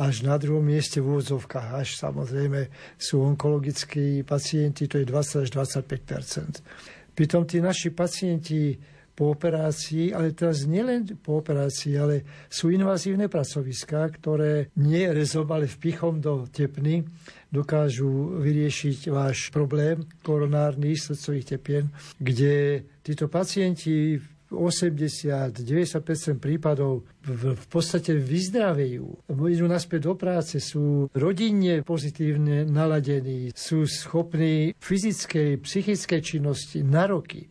až 0.00 0.14
na 0.22 0.38
druhom 0.38 0.62
mieste 0.62 1.02
v 1.02 1.18
úvodzovkách, 1.18 1.82
až 1.82 1.98
samozrejme 1.98 2.70
sú 2.94 3.26
onkologickí 3.26 4.22
pacienti, 4.22 4.86
to 4.86 5.02
je 5.02 5.10
20 5.10 5.44
až 5.44 5.48
25 5.50 6.62
Pritom 7.10 7.42
tí 7.42 7.58
naši 7.58 7.90
pacienti 7.90 8.78
po 9.20 9.36
operácii, 9.36 10.16
ale 10.16 10.32
teraz 10.32 10.64
nielen 10.64 11.04
po 11.20 11.44
operácii, 11.44 11.92
ale 12.00 12.24
sú 12.48 12.72
invazívne 12.72 13.28
pracoviská, 13.28 14.08
ktoré 14.08 14.72
nie 14.80 15.04
rezom, 15.12 15.44
ale 15.52 15.68
vpichom 15.68 16.24
do 16.24 16.48
tepny 16.48 17.04
dokážu 17.52 18.40
vyriešiť 18.40 19.12
váš 19.12 19.52
problém 19.52 20.08
koronárny 20.24 20.96
srdcových 20.96 21.52
tepien, 21.52 21.92
kde 22.16 22.80
títo 23.04 23.28
pacienti 23.28 24.16
80-90% 24.48 26.40
prípadov 26.40 27.04
v, 27.22 27.54
v 27.54 27.66
podstate 27.70 28.16
vyzdravejú. 28.16 29.30
Idú 29.30 29.66
naspäť 29.68 30.10
do 30.10 30.14
práce, 30.16 30.58
sú 30.58 31.12
rodinne 31.14 31.84
pozitívne 31.86 32.64
naladení, 32.66 33.52
sú 33.52 33.84
schopní 33.84 34.74
fyzickej, 34.80 35.60
psychickej 35.60 36.20
činnosti 36.24 36.82
na 36.82 37.04
roky. 37.06 37.46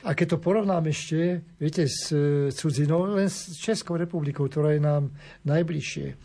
A 0.00 0.16
keď 0.16 0.36
to 0.36 0.38
porovnám 0.40 0.88
ešte, 0.88 1.44
viete, 1.60 1.84
s 1.84 2.08
e, 2.08 2.48
cudzinou, 2.48 3.04
len 3.12 3.28
s 3.28 3.52
Českou 3.60 4.00
republikou, 4.00 4.48
ktorá 4.48 4.72
je 4.72 4.80
nám 4.80 5.12
najbližšie, 5.44 6.16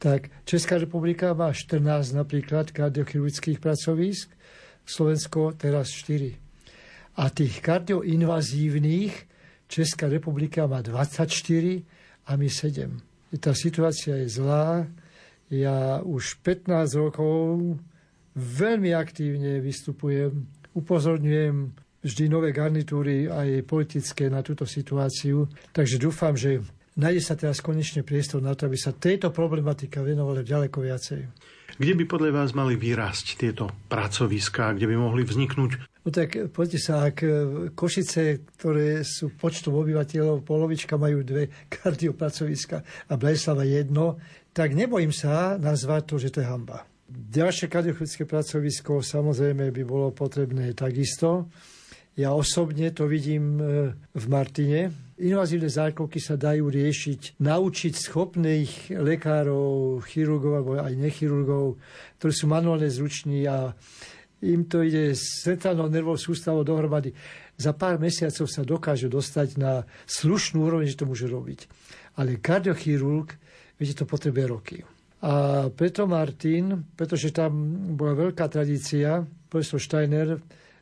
tak 0.00 0.32
Česká 0.48 0.80
republika 0.80 1.36
má 1.36 1.52
14 1.52 2.16
napríklad 2.16 2.72
kardiochirurgických 2.72 3.60
pracovísk, 3.60 4.32
Slovensko 4.82 5.54
teraz 5.54 5.94
4. 5.94 6.34
A 7.20 7.28
tých 7.30 7.60
kardioinvazívnych 7.60 9.28
Česká 9.68 10.08
republika 10.08 10.66
má 10.66 10.80
24 10.80 11.84
a 12.26 12.32
my 12.34 12.48
7. 12.48 13.38
Tá 13.40 13.52
situácia 13.56 14.20
je 14.24 14.28
zlá. 14.28 14.88
Ja 15.52 16.00
už 16.00 16.40
15 16.40 16.96
rokov 16.96 17.76
veľmi 18.36 18.96
aktívne 18.96 19.60
vystupujem, 19.60 20.48
upozorňujem 20.72 21.76
vždy 22.02 22.28
nové 22.28 22.50
garnitúry 22.50 23.30
aj 23.30 23.64
politické 23.64 24.28
na 24.28 24.42
túto 24.42 24.66
situáciu. 24.66 25.46
Takže 25.72 25.96
dúfam, 26.02 26.34
že 26.34 26.60
nájde 26.98 27.22
sa 27.22 27.34
teraz 27.38 27.62
konečne 27.62 28.02
priestor 28.02 28.42
na 28.42 28.52
to, 28.52 28.66
aby 28.66 28.76
sa 28.76 28.92
tejto 28.92 29.30
problematika 29.32 30.04
venovala 30.04 30.44
ďaleko 30.44 30.78
viacej. 30.82 31.20
Kde 31.72 31.94
by 31.96 32.04
podľa 32.04 32.30
vás 32.36 32.52
mali 32.52 32.76
vyrásť 32.76 33.40
tieto 33.40 33.72
pracoviská, 33.88 34.76
kde 34.76 34.92
by 34.92 34.96
mohli 35.00 35.24
vzniknúť 35.24 35.92
No 36.02 36.10
tak 36.10 36.34
poďte 36.50 36.78
sa, 36.82 37.06
ak 37.06 37.22
Košice, 37.78 38.42
ktoré 38.58 39.06
sú 39.06 39.38
počtom 39.38 39.78
obyvateľov, 39.78 40.42
polovička 40.42 40.98
majú 40.98 41.22
dve 41.22 41.46
kardiopracoviska 41.78 42.76
a 43.06 43.12
Bratislava 43.14 43.62
jedno, 43.62 44.18
tak 44.50 44.74
nebojím 44.74 45.14
sa 45.14 45.54
nazvať 45.56 46.02
to, 46.10 46.14
že 46.18 46.28
to 46.34 46.38
je 46.42 46.50
hamba. 46.50 46.82
Ďalšie 47.12 47.70
kardiochirurgické 47.70 48.24
pracovisko 48.26 49.04
samozrejme 49.04 49.70
by 49.70 49.82
bolo 49.86 50.10
potrebné 50.10 50.74
takisto. 50.74 51.46
Ja 52.12 52.36
osobne 52.36 52.92
to 52.92 53.08
vidím 53.08 53.56
e, 53.56 53.64
v 53.96 54.24
Martine. 54.28 54.92
Invazívne 55.16 55.72
zákroky 55.72 56.20
sa 56.20 56.36
dajú 56.36 56.68
riešiť, 56.68 57.40
naučiť 57.40 57.92
schopných 57.96 58.92
lekárov, 58.92 60.04
chirurgov 60.04 60.52
alebo 60.52 60.70
aj 60.76 60.92
nechirurgov, 60.92 61.80
ktorí 62.20 62.32
sú 62.36 62.46
manuálne 62.52 62.92
zruční 62.92 63.48
a 63.48 63.72
im 64.44 64.66
to 64.68 64.84
ide 64.84 65.16
s 65.16 65.46
centrálnou 65.46 65.88
nervovou 65.88 66.20
sústavou 66.20 66.66
dohromady. 66.66 67.16
Za 67.56 67.72
pár 67.72 67.96
mesiacov 67.96 68.44
sa 68.50 68.66
dokáže 68.66 69.06
dostať 69.08 69.48
na 69.56 69.86
slušnú 70.04 70.68
úroveň, 70.68 70.92
že 70.92 71.00
to 71.00 71.08
môže 71.08 71.30
robiť. 71.30 71.70
Ale 72.18 72.42
kardiochirurg, 72.42 73.32
viete, 73.80 73.96
to 73.96 74.04
potrebuje 74.04 74.44
roky. 74.50 74.76
A 75.22 75.70
preto 75.70 76.04
Martin, 76.10 76.82
pretože 76.92 77.30
tam 77.30 77.54
bola 77.94 78.18
veľká 78.18 78.50
tradícia, 78.50 79.22
profesor 79.46 79.78
Steiner 79.78 80.36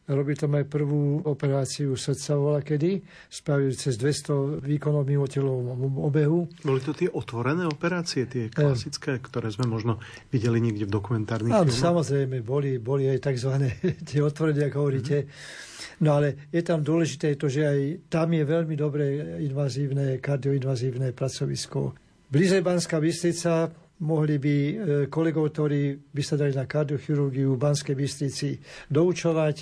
Robí 0.09 0.35
tam 0.35 0.59
aj 0.59 0.67
prvú 0.67 1.23
operáciu 1.23 1.95
srdca 1.95 2.35
vola 2.35 2.61
kedy, 2.65 2.99
spravili 3.31 3.77
cez 3.77 3.95
200 3.95 4.59
výkonov 4.59 5.07
mimo 5.07 5.29
telovom 5.31 6.03
obehu. 6.03 6.51
Boli 6.67 6.81
to 6.83 6.97
tie 6.97 7.07
otvorené 7.07 7.69
operácie, 7.69 8.27
tie 8.27 8.51
klasické, 8.51 9.23
ktoré 9.23 9.53
sme 9.55 9.71
možno 9.71 10.03
videli 10.35 10.59
niekde 10.59 10.91
v 10.91 10.93
dokumentárnych 10.99 11.55
Áno, 11.55 11.71
samozrejme, 11.71 12.43
boli, 12.43 12.83
boli 12.83 13.07
aj 13.07 13.23
tzv. 13.23 13.71
tie 14.09 14.21
otvorené, 14.25 14.67
ako 14.67 14.79
hovoríte. 14.83 15.29
Mm-hmm. 15.29 15.69
No 16.01 16.17
ale 16.17 16.49
je 16.49 16.63
tam 16.65 16.81
dôležité 16.81 17.37
to, 17.37 17.53
že 17.53 17.63
aj 17.69 17.81
tam 18.09 18.33
je 18.33 18.45
veľmi 18.45 18.75
dobré 18.75 19.07
invazívne, 19.45 20.17
kardioinvazívne 20.17 21.13
pracovisko. 21.13 21.93
Bliže 22.31 22.65
Banská 22.65 23.03
Bystrica 23.03 23.69
mohli 24.01 24.37
by 24.41 24.57
e, 24.57 24.75
kolegov, 25.13 25.53
ktorí 25.53 26.13
by 26.13 26.23
sa 26.25 26.41
dali 26.41 26.57
na 26.57 26.65
kardiochirurgiu 26.65 27.55
v 27.55 27.63
Banskej 27.63 27.97
Bystrici 27.97 28.57
doučovať 28.89 29.57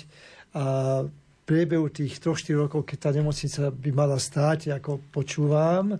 a 0.55 0.65
v 1.03 1.09
priebehu 1.43 1.89
tých 1.89 2.21
3-4 2.21 2.55
rokov, 2.55 2.85
keď 2.85 2.97
tá 2.97 3.09
nemocnica 3.13 3.73
by 3.73 3.89
mala 3.91 4.17
stáť, 4.21 4.73
ako 4.79 5.01
počúvam, 5.11 5.97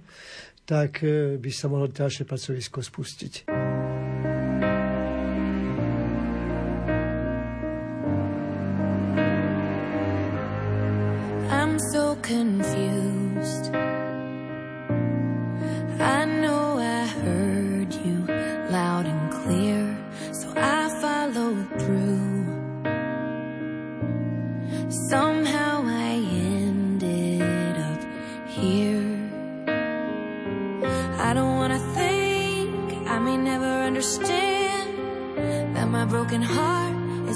tak 0.63 1.03
e, 1.03 1.35
by 1.35 1.51
sa 1.51 1.67
mohlo 1.67 1.91
ďalšie 1.91 2.23
pracovisko 2.23 2.79
spustiť. 2.79 3.58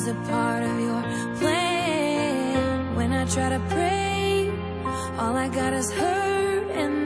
Is 0.03 0.09
a 0.09 0.13
part 0.29 0.63
of 0.63 0.79
your 0.79 1.01
plan. 1.39 2.95
When 2.95 3.13
I 3.13 3.25
try 3.25 3.49
to 3.49 3.61
pray, 3.69 4.51
all 5.17 5.35
I 5.37 5.47
got 5.47 5.71
is 5.73 5.91
hurt 5.91 6.71
and 6.71 7.02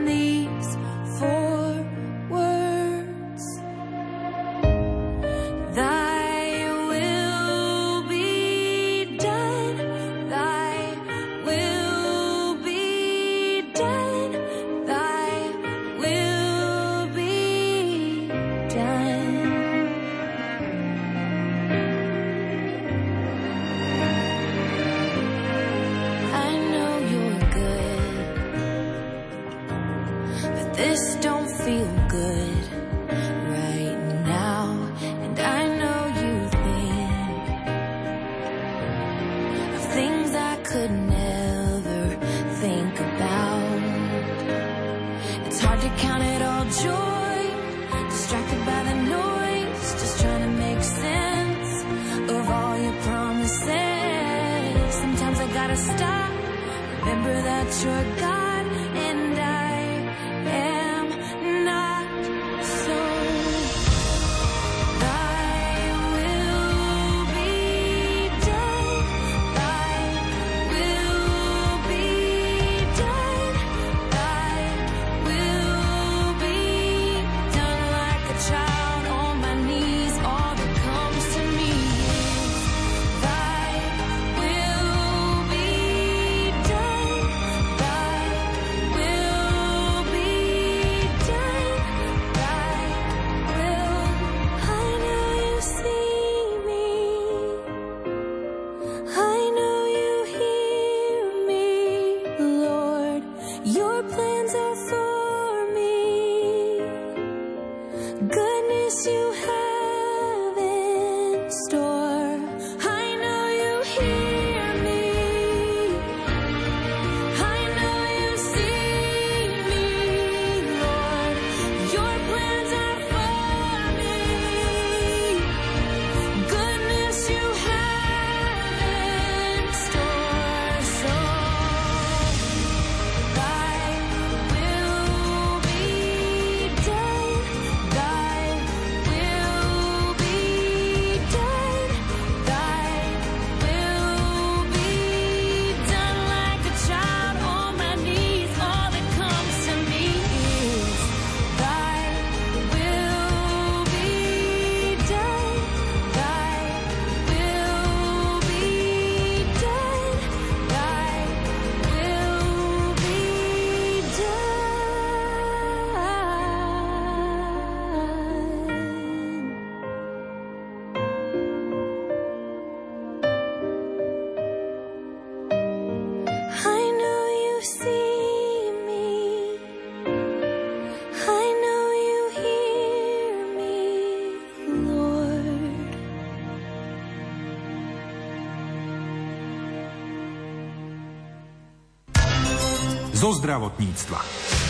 zdravotníctva. 193.48 194.67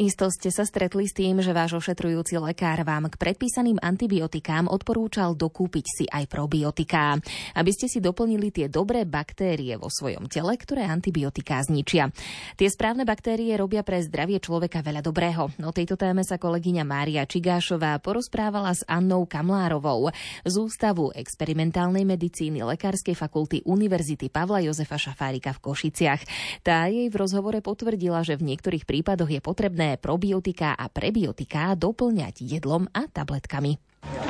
Isto 0.00 0.32
ste 0.32 0.48
sa 0.48 0.64
stretli 0.64 1.04
s 1.04 1.12
tým, 1.12 1.44
že 1.44 1.52
váš 1.52 1.76
ošetrujúci 1.76 2.40
lekár 2.40 2.80
vám 2.88 3.12
k 3.12 3.20
predpísaným 3.20 3.76
antibiotikám 3.84 4.64
odporúčal 4.64 5.36
dokúpiť 5.36 5.84
si 5.84 6.04
aj 6.08 6.24
probiotiká, 6.24 7.20
aby 7.52 7.68
ste 7.68 7.84
si 7.84 8.00
doplnili 8.00 8.48
tie 8.48 8.72
dobré 8.72 9.04
baktérie 9.04 9.76
vo 9.76 9.92
svojom 9.92 10.24
tele, 10.32 10.56
ktoré 10.56 10.88
antibiotiká 10.88 11.60
zničia. 11.60 12.08
Tie 12.56 12.64
správne 12.72 13.04
baktérie 13.04 13.52
robia 13.60 13.84
pre 13.84 14.00
zdravie 14.00 14.40
človeka 14.40 14.80
veľa 14.80 15.04
dobrého. 15.04 15.52
O 15.60 15.68
tejto 15.68 16.00
téme 16.00 16.24
sa 16.24 16.40
kolegyňa 16.40 16.80
Mária 16.80 17.28
Čigášová 17.28 18.00
porozprávala 18.00 18.72
s 18.72 18.80
Annou 18.88 19.28
Kamlárovou 19.28 20.08
z 20.48 20.54
Ústavu 20.56 21.12
experimentálnej 21.12 22.08
medicíny 22.08 22.64
Lekárskej 22.64 23.12
fakulty 23.12 23.60
Univerzity 23.68 24.32
Pavla 24.32 24.64
Jozefa 24.64 24.96
Šafárika 24.96 25.52
v 25.52 25.60
Košiciach. 25.60 26.24
Tá 26.64 26.88
jej 26.88 27.12
v 27.12 27.20
rozhovore 27.20 27.60
potvrdila, 27.60 28.24
že 28.24 28.40
v 28.40 28.48
niektorých 28.56 28.88
prípadoch 28.88 29.28
je 29.28 29.44
potrebné 29.44 29.89
probiotika 29.96 30.76
a 30.78 30.86
prebiotika 30.92 31.74
doplňať 31.74 32.44
jedlom 32.44 32.86
a 32.92 33.08
tabletkami. 33.08 33.80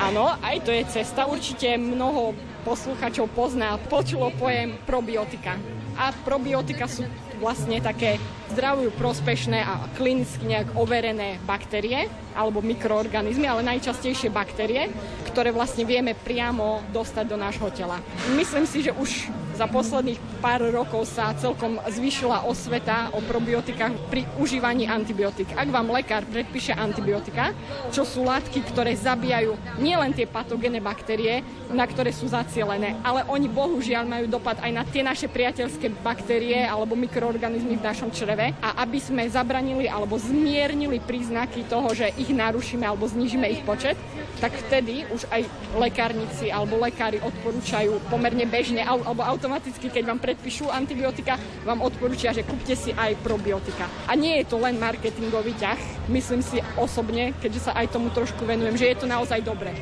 Áno, 0.00 0.32
aj 0.40 0.66
to 0.66 0.70
je 0.74 0.82
cesta. 0.90 1.28
Určite 1.30 1.78
mnoho 1.78 2.34
posluchačov 2.66 3.30
pozná, 3.36 3.78
počulo 3.90 4.32
pojem 4.34 4.74
probiotika. 4.88 5.54
A 5.94 6.10
probiotika 6.24 6.88
sú 6.88 7.06
vlastne 7.40 7.80
také 7.80 8.20
zdravujú 8.52 8.92
prospešné 8.98 9.62
a 9.62 9.88
klinicky 9.96 10.44
nejak 10.44 10.76
overené 10.76 11.40
baktérie 11.48 12.10
alebo 12.36 12.62
mikroorganizmy, 12.62 13.46
ale 13.46 13.66
najčastejšie 13.66 14.30
baktérie, 14.30 14.90
ktoré 15.30 15.50
vlastne 15.54 15.86
vieme 15.86 16.14
priamo 16.14 16.82
dostať 16.92 17.24
do 17.26 17.38
nášho 17.38 17.70
tela. 17.72 18.02
Myslím 18.34 18.66
si, 18.66 18.84
že 18.84 18.94
už 18.94 19.30
za 19.60 19.68
posledných 19.68 20.16
pár 20.40 20.64
rokov 20.72 21.04
sa 21.04 21.36
celkom 21.36 21.76
zvýšila 21.84 22.48
osveta 22.48 23.12
o 23.12 23.20
probiotikách 23.20 23.92
pri 24.08 24.24
užívaní 24.40 24.88
antibiotik. 24.88 25.52
Ak 25.52 25.68
vám 25.68 25.92
lekár 25.92 26.24
predpíše 26.24 26.72
antibiotika, 26.72 27.52
čo 27.92 28.08
sú 28.08 28.24
látky, 28.24 28.64
ktoré 28.72 28.96
zabíjajú 28.96 29.52
nielen 29.76 30.16
tie 30.16 30.24
patogénne 30.24 30.80
baktérie, 30.80 31.44
na 31.68 31.84
ktoré 31.84 32.08
sú 32.08 32.24
zacielené, 32.32 32.96
ale 33.04 33.20
oni 33.28 33.52
bohužiaľ 33.52 34.08
majú 34.08 34.26
dopad 34.32 34.56
aj 34.64 34.72
na 34.72 34.82
tie 34.88 35.04
naše 35.04 35.28
priateľské 35.28 35.92
baktérie 36.00 36.64
alebo 36.64 36.96
mikroorganizmy 36.96 37.29
v 37.30 37.86
našom 37.86 38.10
čreve 38.10 38.50
a 38.58 38.82
aby 38.82 38.98
sme 38.98 39.22
zabranili 39.30 39.86
alebo 39.86 40.18
zmiernili 40.18 40.98
príznaky 40.98 41.68
toho, 41.70 41.94
že 41.94 42.10
ich 42.18 42.32
narušíme 42.32 42.82
alebo 42.82 43.06
znižíme 43.06 43.46
ich 43.46 43.62
počet, 43.62 43.94
tak 44.40 44.56
vtedy 44.66 45.06
už 45.12 45.28
aj 45.30 45.44
lekárnici 45.78 46.48
alebo 46.48 46.80
lekári 46.80 47.20
odporúčajú 47.20 48.00
pomerne 48.08 48.48
bežne 48.48 48.82
alebo 48.82 49.20
automaticky, 49.22 49.92
keď 49.92 50.10
vám 50.10 50.18
predpíšu 50.18 50.72
antibiotika, 50.72 51.36
vám 51.62 51.84
odporúčia, 51.84 52.32
že 52.32 52.42
kúpte 52.42 52.72
si 52.74 52.90
aj 52.96 53.20
probiotika. 53.20 53.86
A 54.08 54.16
nie 54.16 54.40
je 54.40 54.48
to 54.48 54.56
len 54.58 54.80
marketingový 54.80 55.54
ťah, 55.60 56.08
myslím 56.08 56.40
si 56.40 56.58
osobne, 56.80 57.36
keďže 57.38 57.70
sa 57.70 57.72
aj 57.76 57.92
tomu 57.92 58.08
trošku 58.10 58.42
venujem, 58.48 58.80
že 58.80 58.90
je 58.90 58.96
to 58.98 59.06
naozaj 59.06 59.44
dobré 59.44 59.76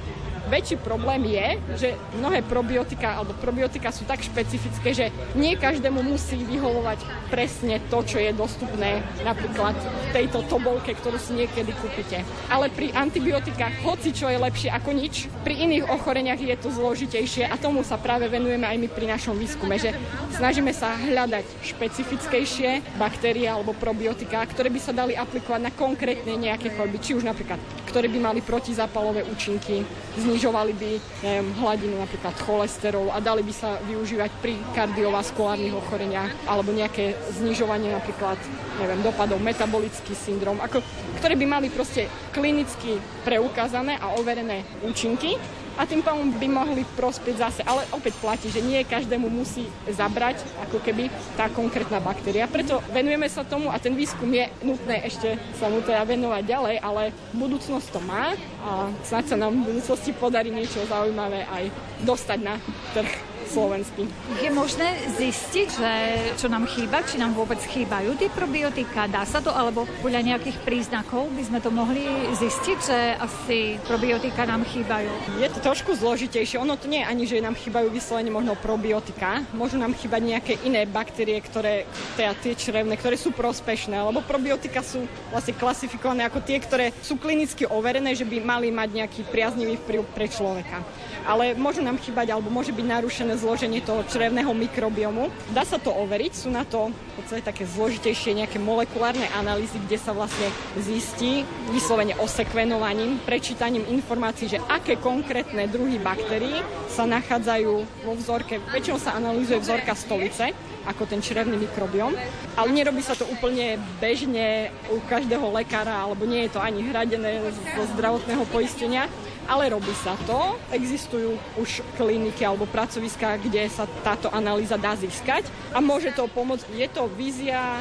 väčší 0.49 0.77
problém 0.81 1.29
je, 1.29 1.47
že 1.77 1.89
mnohé 2.17 2.41
probiotika 2.43 3.21
alebo 3.21 3.37
probiotika 3.37 3.93
sú 3.93 4.09
tak 4.09 4.25
špecifické, 4.25 4.91
že 4.97 5.07
nie 5.37 5.55
každému 5.55 6.01
musí 6.01 6.41
vyhovovať 6.41 7.29
presne 7.29 7.79
to, 7.93 8.01
čo 8.03 8.17
je 8.19 8.33
dostupné 8.33 9.05
napríklad 9.23 9.77
v 9.77 10.09
tejto 10.17 10.49
tobolke, 10.49 10.97
ktorú 10.97 11.21
si 11.21 11.37
niekedy 11.37 11.77
kúpite. 11.77 12.25
Ale 12.49 12.73
pri 12.73 12.97
antibiotikách 12.97 13.85
hoci 13.85 14.11
čo 14.17 14.33
je 14.33 14.41
lepšie 14.41 14.73
ako 14.73 14.91
nič, 14.97 15.29
pri 15.45 15.69
iných 15.69 15.93
ochoreniach 15.93 16.41
je 16.41 16.57
to 16.57 16.73
zložitejšie 16.73 17.45
a 17.45 17.55
tomu 17.61 17.85
sa 17.85 18.01
práve 18.01 18.27
venujeme 18.33 18.65
aj 18.65 18.79
my 18.81 18.89
pri 18.89 19.07
našom 19.13 19.37
výskume, 19.37 19.77
že 19.77 19.93
snažíme 20.35 20.73
sa 20.73 20.97
hľadať 20.97 21.45
špecifickejšie 21.63 22.97
baktérie 22.97 23.47
alebo 23.47 23.77
probiotika, 23.77 24.41
ktoré 24.49 24.73
by 24.73 24.81
sa 24.81 24.97
dali 24.97 25.13
aplikovať 25.13 25.61
na 25.61 25.73
konkrétne 25.75 26.35
nejaké 26.39 26.73
choroby, 26.73 26.99
či 27.03 27.13
už 27.13 27.27
napríklad, 27.29 27.61
ktoré 27.89 28.13
by 28.13 28.19
mali 28.21 28.41
protizapalové 28.45 29.25
účinky, 29.25 29.83
znižovali 30.21 30.73
by 30.77 30.91
neviem, 31.25 31.47
hladinu 31.57 31.97
napríklad 31.99 32.37
cholesterolu 32.37 33.09
a 33.11 33.19
dali 33.25 33.41
by 33.41 33.55
sa 33.57 33.81
využívať 33.89 34.31
pri 34.45 34.55
kardiovaskulárnych 34.77 35.75
ochoreniach 35.75 36.31
alebo 36.45 36.77
nejaké 36.77 37.17
znižovanie 37.41 37.91
napríklad 37.91 38.37
neviem, 38.79 39.01
dopadov 39.03 39.41
metabolický 39.43 40.15
syndrom, 40.15 40.61
ako, 40.61 40.85
ktoré 41.19 41.35
by 41.35 41.47
mali 41.49 41.67
proste 41.73 42.07
klinicky 42.31 43.01
preukázané 43.27 43.99
a 43.99 44.15
overené 44.15 44.63
účinky 44.87 45.35
a 45.79 45.87
tým 45.87 46.03
pádom 46.03 46.35
by 46.35 46.49
mohli 46.51 46.83
prospieť 46.99 47.39
zase. 47.39 47.61
Ale 47.63 47.87
opäť 47.95 48.19
platí, 48.19 48.51
že 48.51 48.59
nie 48.59 48.83
každému 48.83 49.31
musí 49.31 49.71
zabrať 49.87 50.43
ako 50.69 50.83
keby 50.83 51.07
tá 51.39 51.47
konkrétna 51.49 52.03
baktéria. 52.03 52.51
Preto 52.51 52.83
venujeme 52.91 53.31
sa 53.31 53.47
tomu 53.47 53.71
a 53.71 53.79
ten 53.79 53.95
výskum 53.95 54.27
je 54.29 54.51
nutné 54.67 55.07
ešte 55.07 55.39
sa 55.55 55.71
mu 55.71 55.79
teda 55.81 56.03
venovať 56.03 56.43
ďalej, 56.43 56.77
ale 56.83 57.15
budúcnosť 57.39 57.87
to 57.95 58.01
má 58.03 58.35
a 58.67 58.91
snáď 59.07 59.25
sa 59.31 59.37
nám 59.39 59.55
v 59.55 59.71
budúcnosti 59.71 60.11
podarí 60.19 60.51
niečo 60.51 60.83
zaujímavé 60.91 61.47
aj 61.47 61.65
dostať 62.03 62.39
na 62.43 62.59
trh 62.93 63.38
slovenský. 63.49 64.05
Je 64.45 64.51
možné 64.53 64.95
zistiť, 65.17 65.69
že 65.73 65.93
čo 66.37 66.47
nám 66.53 66.69
chýba, 66.69 67.01
či 67.03 67.17
nám 67.17 67.33
vôbec 67.33 67.59
chýbajú 67.59 68.15
tie 68.21 68.29
probiotika? 68.29 69.09
Dá 69.09 69.25
sa 69.25 69.41
to, 69.41 69.51
alebo 69.51 69.89
podľa 70.05 70.37
nejakých 70.37 70.61
príznakov 70.63 71.33
by 71.33 71.43
sme 71.49 71.59
to 71.65 71.73
mohli 71.73 72.05
zistiť, 72.37 72.79
že 72.79 72.99
asi 73.17 73.59
probiotika 73.89 74.45
nám 74.45 74.69
chýbajú? 74.69 75.09
Je 75.41 75.49
to 75.49 75.59
trošku 75.65 75.97
zložitejšie. 75.97 76.61
Ono 76.61 76.77
to 76.77 76.87
nie 76.87 77.01
je 77.01 77.09
ani, 77.09 77.25
že 77.25 77.41
nám 77.41 77.57
chýbajú 77.57 77.89
vyslovene 77.89 78.29
možno 78.29 78.53
probiotika. 78.61 79.43
Môžu 79.57 79.81
nám 79.81 79.97
chýbať 79.97 80.23
nejaké 80.23 80.55
iné 80.69 80.85
baktérie, 80.85 81.41
ktoré, 81.41 81.89
teda 82.15 82.37
tie 82.39 82.53
črevné, 82.53 82.95
ktoré 83.01 83.17
sú 83.17 83.33
prospešné, 83.33 83.97
lebo 84.05 84.21
probiotika 84.21 84.85
sú 84.85 85.09
vlastne 85.33 85.57
klasifikované 85.57 86.29
ako 86.29 86.45
tie, 86.45 86.61
ktoré 86.61 86.93
sú 87.01 87.17
klinicky 87.17 87.65
overené, 87.65 88.13
že 88.13 88.29
by 88.29 88.45
mali 88.45 88.69
mať 88.69 88.89
nejaký 88.93 89.21
priaznivý 89.33 89.81
vplyv 89.81 90.01
pre 90.13 90.29
človeka 90.29 90.85
ale 91.29 91.53
môžu 91.53 91.85
nám 91.85 92.01
chýbať 92.01 92.33
alebo 92.33 92.49
môže 92.49 92.73
byť 92.73 92.87
narušené 92.89 93.37
zloženie 93.39 93.81
toho 93.81 94.03
črevného 94.03 94.51
mikrobiomu. 94.51 95.31
Dá 95.55 95.63
sa 95.63 95.79
to 95.79 95.95
overiť, 95.95 96.33
sú 96.35 96.51
na 96.51 96.67
to 96.67 96.91
v 96.91 97.13
podstate 97.23 97.47
také 97.47 97.63
zložitejšie 97.65 98.35
nejaké 98.35 98.59
molekulárne 98.59 99.31
analýzy, 99.39 99.79
kde 99.79 99.99
sa 99.99 100.11
vlastne 100.11 100.51
zistí 100.75 101.47
vyslovene 101.71 102.19
osekvenovaním, 102.19 103.23
prečítaním 103.23 103.87
informácií, 103.87 104.59
že 104.59 104.63
aké 104.67 104.99
konkrétne 104.99 105.71
druhy 105.71 106.03
baktérií 106.03 106.61
sa 106.91 107.07
nachádzajú 107.07 107.73
vo 108.03 108.13
vzorke. 108.19 108.59
Väčšinou 108.75 108.99
sa 108.99 109.15
analýzuje 109.15 109.63
vzorka 109.63 109.95
stolice, 109.95 110.51
ako 110.89 111.05
ten 111.05 111.21
črevný 111.21 111.61
mikrobiom. 111.61 112.17
Ale 112.57 112.69
nerobí 112.73 113.05
sa 113.05 113.13
to 113.13 113.29
úplne 113.29 113.77
bežne 114.01 114.73
u 114.89 114.99
každého 115.05 115.53
lekára, 115.53 116.01
alebo 116.01 116.25
nie 116.25 116.49
je 116.49 116.57
to 116.57 116.61
ani 116.65 116.81
hradené 116.89 117.45
zo 117.77 117.85
zdravotného 117.95 118.43
poistenia 118.49 119.07
ale 119.49 119.73
robí 119.73 119.91
sa 119.97 120.15
to. 120.29 120.61
Existujú 120.71 121.35
už 121.57 121.81
kliniky 121.97 122.45
alebo 122.45 122.69
pracoviská, 122.69 123.41
kde 123.41 123.65
sa 123.73 123.89
táto 124.05 124.29
analýza 124.29 124.77
dá 124.77 124.93
získať 124.93 125.49
a 125.73 125.81
môže 125.81 126.13
to 126.13 126.29
pomôcť. 126.29 126.69
Je 126.77 126.89
to 126.93 127.09
vízia 127.17 127.81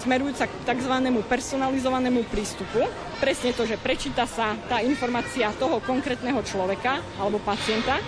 smerujúca 0.00 0.48
k 0.48 0.54
tzv. 0.64 0.94
personalizovanému 1.28 2.24
prístupu. 2.32 2.88
Presne 3.20 3.52
to, 3.52 3.68
že 3.68 3.76
prečíta 3.76 4.24
sa 4.24 4.56
tá 4.70 4.80
informácia 4.80 5.52
toho 5.60 5.82
konkrétneho 5.84 6.40
človeka 6.40 7.04
alebo 7.20 7.36
pacienta 7.42 8.00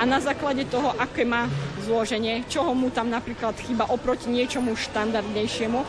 a 0.00 0.02
na 0.08 0.18
základe 0.18 0.64
toho, 0.66 0.90
aké 0.96 1.22
má 1.22 1.46
zloženie, 1.84 2.48
čoho 2.48 2.72
mu 2.72 2.88
tam 2.90 3.12
napríklad 3.12 3.54
chyba 3.60 3.86
oproti 3.92 4.32
niečomu 4.32 4.74
štandardnejšiemu, 4.74 5.84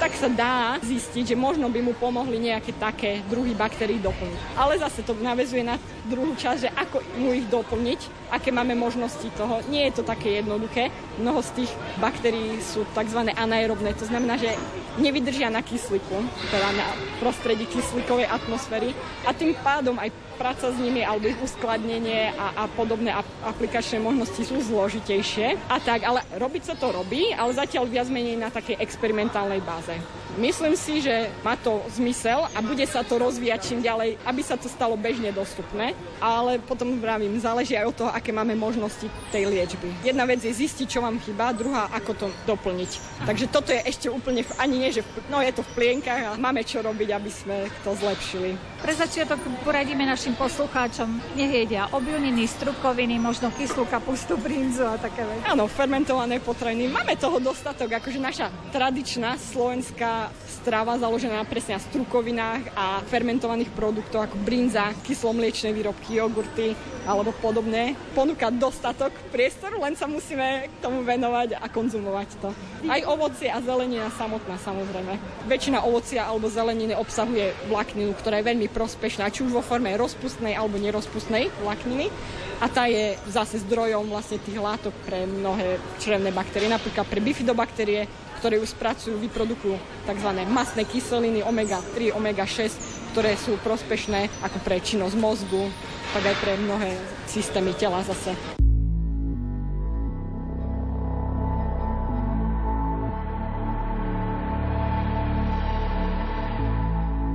tak 0.00 0.16
sa 0.16 0.32
dá 0.32 0.80
zistiť, 0.80 1.34
že 1.34 1.36
možno 1.36 1.68
by 1.68 1.84
mu 1.84 1.92
pomohli 1.92 2.40
nejaké 2.40 2.72
také 2.80 3.20
druhy 3.28 3.52
baktérií 3.52 4.00
doplniť. 4.00 4.56
Ale 4.56 4.80
zase 4.80 5.04
to 5.04 5.12
navezuje 5.12 5.60
na 5.60 5.76
druhú 6.10 6.34
časť, 6.34 6.58
že 6.66 6.70
ako 6.74 6.98
mu 7.22 7.30
ich 7.30 7.46
doplniť, 7.46 8.34
aké 8.34 8.50
máme 8.50 8.74
možnosti 8.74 9.30
toho. 9.38 9.62
Nie 9.70 9.86
je 9.88 10.02
to 10.02 10.04
také 10.04 10.42
jednoduché. 10.42 10.90
Mnoho 11.22 11.38
z 11.46 11.62
tých 11.62 11.70
baktérií 12.02 12.58
sú 12.58 12.82
tzv. 12.90 13.30
anaerobné, 13.30 13.94
to 13.94 14.10
znamená, 14.10 14.34
že 14.34 14.50
nevydržia 14.98 15.54
na 15.54 15.62
kyslíku, 15.62 16.26
teda 16.50 16.68
na 16.74 16.86
prostredí 17.22 17.70
kyslíkovej 17.70 18.26
atmosféry 18.26 18.90
a 19.22 19.30
tým 19.30 19.54
pádom 19.62 19.94
aj 20.02 20.10
práca 20.40 20.72
s 20.72 20.76
nimi 20.80 21.04
alebo 21.04 21.28
ich 21.28 21.38
uskladnenie 21.38 22.32
a, 22.32 22.64
a 22.64 22.72
podobné 22.72 23.12
aplikačné 23.44 24.00
možnosti 24.00 24.40
sú 24.40 24.56
zložitejšie 24.64 25.60
a 25.68 25.76
tak, 25.78 26.00
ale 26.02 26.24
robiť 26.40 26.62
sa 26.64 26.74
to 26.74 26.90
robí, 26.90 27.30
ale 27.36 27.52
zatiaľ 27.52 27.84
viac 27.86 28.08
menej 28.08 28.40
na 28.40 28.48
takej 28.48 28.80
experimentálnej 28.80 29.60
báze. 29.60 29.92
Myslím 30.38 30.78
si, 30.78 31.02
že 31.02 31.30
má 31.42 31.58
to 31.58 31.82
zmysel 31.90 32.46
a 32.54 32.58
bude 32.62 32.86
sa 32.86 33.02
to 33.02 33.18
rozvíjať 33.18 33.60
čím 33.66 33.80
ďalej, 33.82 34.22
aby 34.22 34.42
sa 34.46 34.54
to 34.54 34.70
stalo 34.70 34.94
bežne 34.94 35.34
dostupné, 35.34 35.98
ale 36.22 36.62
potom 36.62 37.02
vravím, 37.02 37.40
záleží 37.42 37.74
aj 37.74 37.86
od 37.90 37.96
toho, 37.96 38.10
aké 38.14 38.30
máme 38.30 38.54
možnosti 38.54 39.10
tej 39.34 39.50
liečby. 39.50 39.90
Jedna 40.06 40.22
vec 40.28 40.38
je 40.44 40.54
zistiť, 40.54 40.86
čo 40.86 41.02
vám 41.02 41.18
chýba, 41.18 41.50
druhá, 41.50 41.90
ako 41.90 42.12
to 42.14 42.26
doplniť. 42.46 42.90
Takže 43.26 43.46
toto 43.50 43.74
je 43.74 43.82
ešte 43.82 44.06
úplne, 44.06 44.46
ani 44.62 44.76
nie, 44.78 44.90
že 44.94 45.02
no 45.26 45.42
je 45.42 45.50
to 45.50 45.66
v 45.66 45.74
plienkach 45.74 46.22
a 46.22 46.38
máme 46.38 46.62
čo 46.62 46.78
robiť, 46.78 47.08
aby 47.10 47.30
sme 47.30 47.56
to 47.82 47.92
zlepšili. 47.98 48.54
Pre 48.80 48.94
začiatok 48.96 49.42
poradíme 49.66 50.06
našim 50.06 50.32
poslucháčom, 50.38 51.36
nech 51.36 51.52
jedia 51.52 51.90
obilniny, 51.92 52.48
strukoviny, 52.48 53.20
možno 53.20 53.52
kyslú 53.52 53.84
kapustu, 53.84 54.40
brinzu 54.40 54.88
a 54.88 54.96
také 54.96 55.26
veci. 55.26 55.44
Áno, 55.44 55.68
fermentované 55.68 56.40
potraviny. 56.40 56.88
Máme 56.88 57.18
toho 57.20 57.36
dostatok, 57.42 58.00
akože 58.00 58.16
naša 58.16 58.48
tradičná 58.72 59.36
slovenská 59.36 60.29
strava 60.60 61.00
založená 61.00 61.40
presne 61.48 61.80
na 61.80 61.80
strukovinách 61.80 62.76
a 62.76 63.00
fermentovaných 63.08 63.72
produktoch 63.72 64.28
ako 64.28 64.36
brinza, 64.44 64.92
kyslomliečné 65.08 65.72
výrobky, 65.72 66.20
jogurty 66.20 66.76
alebo 67.08 67.32
podobné. 67.40 67.96
Ponúka 68.12 68.52
dostatok 68.52 69.16
priestoru, 69.32 69.80
len 69.80 69.96
sa 69.96 70.04
musíme 70.04 70.68
k 70.68 70.74
tomu 70.84 71.00
venovať 71.00 71.56
a 71.56 71.66
konzumovať 71.72 72.28
to. 72.44 72.52
Aj 72.84 73.00
ovocie 73.08 73.48
a 73.48 73.64
zelenina 73.64 74.12
samotná 74.12 74.60
samozrejme. 74.60 75.16
Väčšina 75.48 75.80
ovocia 75.80 76.28
alebo 76.28 76.52
zeleniny 76.52 76.92
obsahuje 76.92 77.56
vlákninu, 77.72 78.12
ktorá 78.20 78.44
je 78.44 78.48
veľmi 78.52 78.68
prospešná, 78.68 79.32
či 79.32 79.48
už 79.48 79.56
vo 79.56 79.64
forme 79.64 79.96
rozpustnej 79.96 80.52
alebo 80.52 80.76
nerozpustnej 80.76 81.48
vlákniny. 81.64 82.12
A 82.60 82.68
tá 82.68 82.84
je 82.84 83.16
zase 83.32 83.64
zdrojom 83.64 84.12
vlastne 84.12 84.36
tých 84.36 84.60
látok 84.60 84.92
pre 85.08 85.24
mnohé 85.24 85.80
črevné 85.96 86.28
baktérie, 86.28 86.68
napríklad 86.68 87.08
pre 87.08 87.24
bifidobaktérie, 87.24 88.04
ktoré 88.36 88.60
už 88.60 88.76
spracujú, 88.76 89.16
vyprodukujú 89.16 89.80
tzv. 90.04 90.30
masné 90.44 90.84
kyseliny 90.84 91.40
omega-3, 91.40 92.12
omega-6, 92.12 92.68
ktoré 93.16 93.32
sú 93.40 93.56
prospešné 93.64 94.28
ako 94.44 94.60
pre 94.60 94.76
činnosť 94.76 95.16
mozgu, 95.16 95.72
tak 96.12 96.20
aj 96.20 96.36
pre 96.36 96.52
mnohé 96.60 97.00
systémy 97.24 97.72
tela 97.80 98.04
zase. 98.04 98.36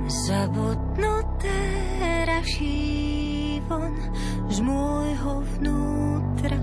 Zabudnuté 0.06 1.58
raší 2.30 3.58
von 3.66 3.90
z 4.56 4.64
môjho 4.64 5.44
vnútra. 5.60 6.56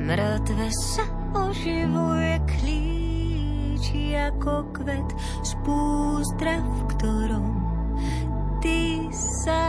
Mŕtve 0.00 0.72
sa 0.72 1.04
oživuje 1.36 2.40
klíči 2.48 4.16
ako 4.16 4.72
kvet 4.72 5.04
z 5.44 5.52
púzdra, 5.60 6.64
v 6.64 6.80
ktorom 6.96 7.44
ty 8.64 9.04
sa 9.12 9.68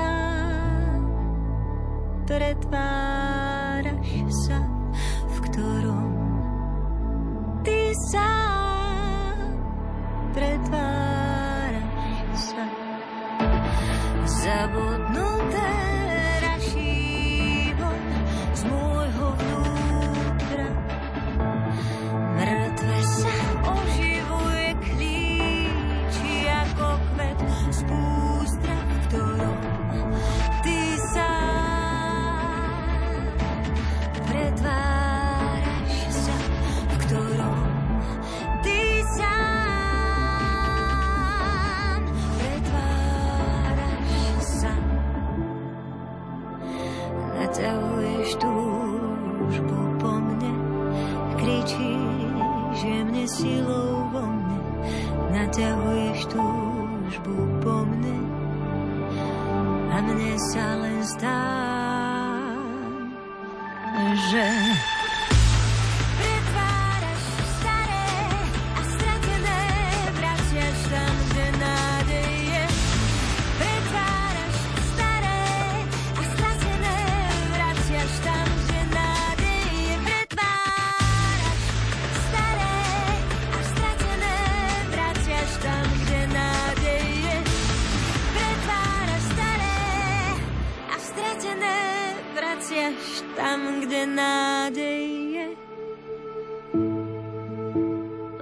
pretváraš 2.23 4.31
sa, 4.47 4.63
v 5.27 5.37
ktorom 5.51 6.07
ty 7.67 7.91
sa 8.15 8.31
pretváraš 10.31 11.83
sa. 12.39 12.63
Zabudnuté 14.23 15.80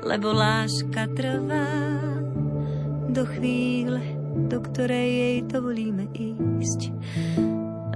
Lebo 0.10 0.34
láska 0.34 1.06
trvá 1.14 1.70
do 3.14 3.30
chvíle, 3.30 4.02
do 4.50 4.58
ktorej 4.58 5.06
jej 5.06 5.38
dovolíme 5.46 6.10
ísť. 6.18 6.90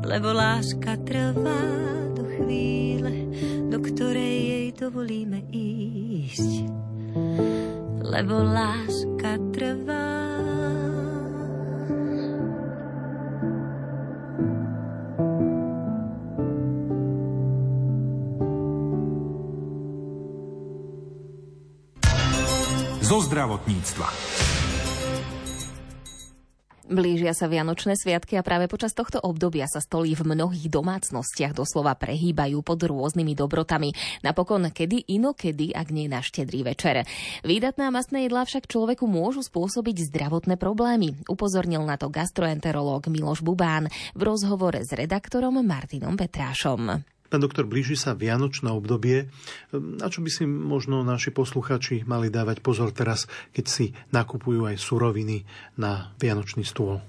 Lebo 0.06 0.30
láska 0.30 0.94
trvá 1.10 1.66
do 2.14 2.22
chvíle, 2.38 3.34
do 3.74 3.82
ktorej 3.82 4.38
jej 4.46 4.68
dovolíme 4.78 5.42
ísť. 5.50 6.70
Lebo 8.06 8.46
láska 8.46 9.42
trvá 9.50 10.14
Zo 23.14 23.30
zdravotníctva. 23.30 24.10
Blížia 26.90 27.38
sa 27.38 27.46
Vianočné 27.46 27.94
sviatky 27.94 28.34
a 28.34 28.42
práve 28.42 28.66
počas 28.66 28.98
tohto 28.98 29.22
obdobia 29.22 29.70
sa 29.70 29.86
stolí 29.86 30.18
v 30.18 30.34
mnohých 30.34 30.66
domácnostiach 30.74 31.54
doslova 31.54 31.94
prehýbajú 31.94 32.66
pod 32.66 32.82
rôznymi 32.82 33.38
dobrotami. 33.38 33.94
Napokon 34.26 34.66
kedy 34.74 35.14
inokedy, 35.14 35.78
ak 35.78 35.94
nie 35.94 36.10
na 36.10 36.26
štedrý 36.26 36.66
večer. 36.66 37.06
Výdatná 37.46 37.94
masné 37.94 38.26
jedlá 38.26 38.50
však 38.50 38.66
človeku 38.66 39.06
môžu 39.06 39.46
spôsobiť 39.46 40.10
zdravotné 40.10 40.58
problémy. 40.58 41.14
Upozornil 41.30 41.86
na 41.86 42.02
to 42.02 42.10
gastroenterológ 42.10 43.14
Miloš 43.14 43.46
Bubán 43.46 43.94
v 44.18 44.22
rozhovore 44.26 44.82
s 44.82 44.90
redaktorom 44.90 45.62
Martinom 45.62 46.18
Petrášom. 46.18 47.06
Pán 47.34 47.42
doktor, 47.42 47.66
blíži 47.66 47.98
sa 47.98 48.14
Vianočné 48.14 48.70
obdobie. 48.70 49.26
Na 49.74 50.06
čo 50.06 50.22
by 50.22 50.30
si 50.30 50.46
možno 50.46 51.02
naši 51.02 51.34
posluchači 51.34 52.06
mali 52.06 52.30
dávať 52.30 52.62
pozor 52.62 52.94
teraz, 52.94 53.26
keď 53.58 53.66
si 53.66 53.86
nakupujú 54.14 54.70
aj 54.70 54.78
suroviny 54.78 55.42
na 55.74 56.14
Vianočný 56.22 56.62
stôl? 56.62 57.02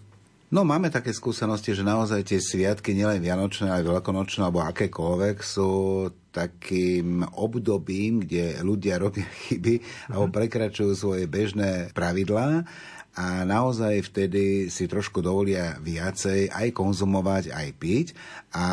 No 0.48 0.64
máme 0.64 0.88
také 0.88 1.12
skúsenosti, 1.12 1.76
že 1.76 1.84
naozaj 1.84 2.24
tie 2.24 2.40
sviatky, 2.40 2.96
nielen 2.96 3.20
Vianočné, 3.20 3.68
ale 3.68 3.84
veľkonočné 3.84 4.48
alebo 4.48 4.64
akékoľvek, 4.64 5.44
sú 5.44 6.08
takým 6.32 7.20
obdobím, 7.36 8.24
kde 8.24 8.64
ľudia 8.64 8.96
robia 9.04 9.28
chyby 9.28 10.08
alebo 10.08 10.32
prekračujú 10.32 10.92
svoje 10.96 11.28
bežné 11.28 11.92
pravidlá 11.92 12.64
a 13.14 13.46
naozaj 13.46 14.10
vtedy 14.10 14.66
si 14.74 14.90
trošku 14.90 15.22
dovolia 15.22 15.78
viacej 15.78 16.50
aj 16.50 16.68
konzumovať, 16.74 17.54
aj 17.54 17.68
piť 17.78 18.06
a 18.54 18.66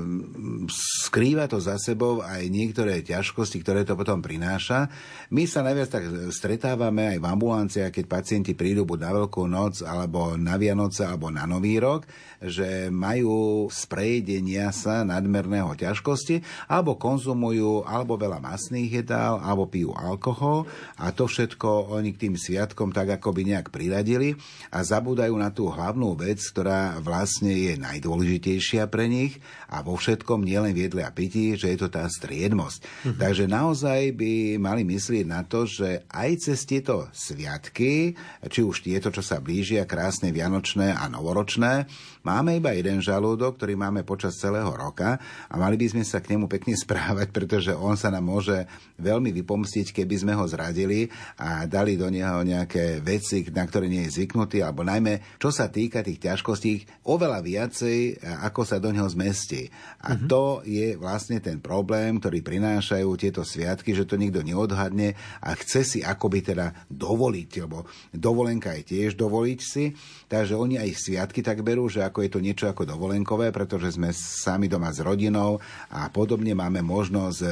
mm, 0.00 0.68
skrýva 0.72 1.44
to 1.44 1.60
za 1.60 1.76
sebou 1.76 2.24
aj 2.24 2.48
niektoré 2.48 3.04
ťažkosti, 3.04 3.60
ktoré 3.60 3.84
to 3.84 3.92
potom 3.92 4.24
prináša. 4.24 4.88
My 5.28 5.44
sa 5.44 5.60
najviac 5.60 5.88
tak 5.92 6.04
stretávame 6.32 7.16
aj 7.16 7.18
v 7.20 7.28
ambulanciách, 7.28 7.92
keď 7.92 8.04
pacienti 8.08 8.52
prídu 8.56 8.88
buď 8.88 8.98
na 9.04 9.12
Veľkú 9.14 9.44
noc, 9.44 9.84
alebo 9.84 10.36
na 10.40 10.56
Vianoce, 10.56 11.04
alebo 11.04 11.28
na 11.28 11.44
Nový 11.44 11.76
rok, 11.76 12.08
že 12.40 12.88
majú 12.88 13.68
z 13.68 13.80
prejedenia 13.88 14.72
sa 14.72 15.04
nadmerného 15.04 15.76
ťažkosti, 15.76 16.68
alebo 16.72 16.96
konzumujú 16.96 17.84
alebo 17.84 18.16
veľa 18.16 18.40
masných 18.40 19.04
jedál, 19.04 19.40
alebo 19.44 19.68
pijú 19.68 19.92
alkohol 19.92 20.64
a 21.00 21.12
to 21.12 21.28
všetko 21.28 21.96
oni 21.96 22.16
k 22.16 22.28
tým 22.28 22.34
sviatkom 22.36 22.92
tak 22.94 23.18
ako 23.20 23.34
by 23.34 23.42
nejak 23.44 23.73
priradili 23.74 24.38
a 24.70 24.86
zabúdajú 24.86 25.34
na 25.34 25.50
tú 25.50 25.66
hlavnú 25.66 26.14
vec, 26.14 26.38
ktorá 26.38 27.02
vlastne 27.02 27.50
je 27.50 27.74
najdôležitejšia 27.74 28.86
pre 28.86 29.10
nich 29.10 29.42
a 29.66 29.82
vo 29.82 29.98
všetkom 29.98 30.46
nielen 30.46 30.70
v 30.70 30.86
jedle 30.86 31.02
a 31.02 31.10
pití, 31.10 31.58
že 31.58 31.74
je 31.74 31.78
to 31.82 31.88
tá 31.90 32.06
striednosť. 32.06 32.78
Mm-hmm. 32.78 33.18
Takže 33.18 33.44
naozaj 33.50 34.00
by 34.14 34.32
mali 34.62 34.86
myslieť 34.86 35.26
na 35.26 35.42
to, 35.42 35.66
že 35.66 36.06
aj 36.06 36.30
cez 36.38 36.62
tieto 36.62 37.10
sviatky, 37.10 38.14
či 38.46 38.60
už 38.62 38.86
tieto, 38.86 39.10
čo 39.10 39.26
sa 39.26 39.42
blížia, 39.42 39.90
krásne 39.90 40.30
vianočné 40.30 40.94
a 40.94 41.10
novoročné, 41.10 41.90
Máme 42.24 42.56
iba 42.56 42.72
jeden 42.72 43.04
žalúdok, 43.04 43.60
ktorý 43.60 43.76
máme 43.76 44.00
počas 44.00 44.40
celého 44.40 44.72
roka 44.72 45.20
a 45.44 45.54
mali 45.60 45.76
by 45.76 45.92
sme 45.92 46.04
sa 46.08 46.24
k 46.24 46.32
nemu 46.32 46.48
pekne 46.48 46.72
správať, 46.80 47.28
pretože 47.28 47.76
on 47.76 48.00
sa 48.00 48.08
nám 48.08 48.24
môže 48.24 48.64
veľmi 48.96 49.28
vypomstiť, 49.28 49.92
keby 49.92 50.24
sme 50.24 50.32
ho 50.32 50.48
zradili 50.48 51.12
a 51.36 51.68
dali 51.68 52.00
do 52.00 52.08
neho 52.08 52.40
nejaké 52.40 53.04
veci, 53.04 53.44
na 53.52 53.68
ktoré 53.68 53.92
nie 53.92 54.08
je 54.08 54.16
zvyknutý, 54.16 54.64
alebo 54.64 54.80
najmä, 54.88 55.36
čo 55.36 55.52
sa 55.52 55.68
týka 55.68 56.00
tých 56.00 56.24
ťažkostí, 56.24 57.04
oveľa 57.04 57.44
viacej, 57.44 58.24
ako 58.40 58.64
sa 58.64 58.80
do 58.80 58.88
neho 58.88 59.04
zmestí. 59.04 59.68
A 60.00 60.16
mm-hmm. 60.16 60.24
to 60.24 60.64
je 60.64 60.96
vlastne 60.96 61.44
ten 61.44 61.60
problém, 61.60 62.16
ktorý 62.16 62.40
prinášajú 62.40 63.08
tieto 63.20 63.44
sviatky, 63.44 63.92
že 63.92 64.08
to 64.08 64.16
nikto 64.16 64.40
neodhadne 64.40 65.12
a 65.44 65.52
chce 65.60 65.84
si 65.84 65.98
akoby 66.00 66.40
teda 66.40 66.88
dovoliť, 66.88 67.50
lebo 67.68 67.84
dovolenka 68.16 68.72
je 68.80 68.96
tiež 68.96 69.20
dovoliť 69.20 69.60
si, 69.60 69.92
takže 70.32 70.56
oni 70.56 70.80
aj 70.80 70.90
sviatky 70.96 71.44
tak 71.44 71.60
berú, 71.60 71.84
že 71.92 72.13
ako 72.14 72.22
je 72.22 72.30
to 72.30 72.38
niečo 72.38 72.70
ako 72.70 72.86
dovolenkové, 72.86 73.50
pretože 73.50 73.98
sme 73.98 74.14
sami 74.14 74.70
doma 74.70 74.94
s 74.94 75.02
rodinou 75.02 75.58
a 75.90 76.06
podobne 76.14 76.54
máme 76.54 76.78
možnosť, 76.78 77.38
e, 77.42 77.48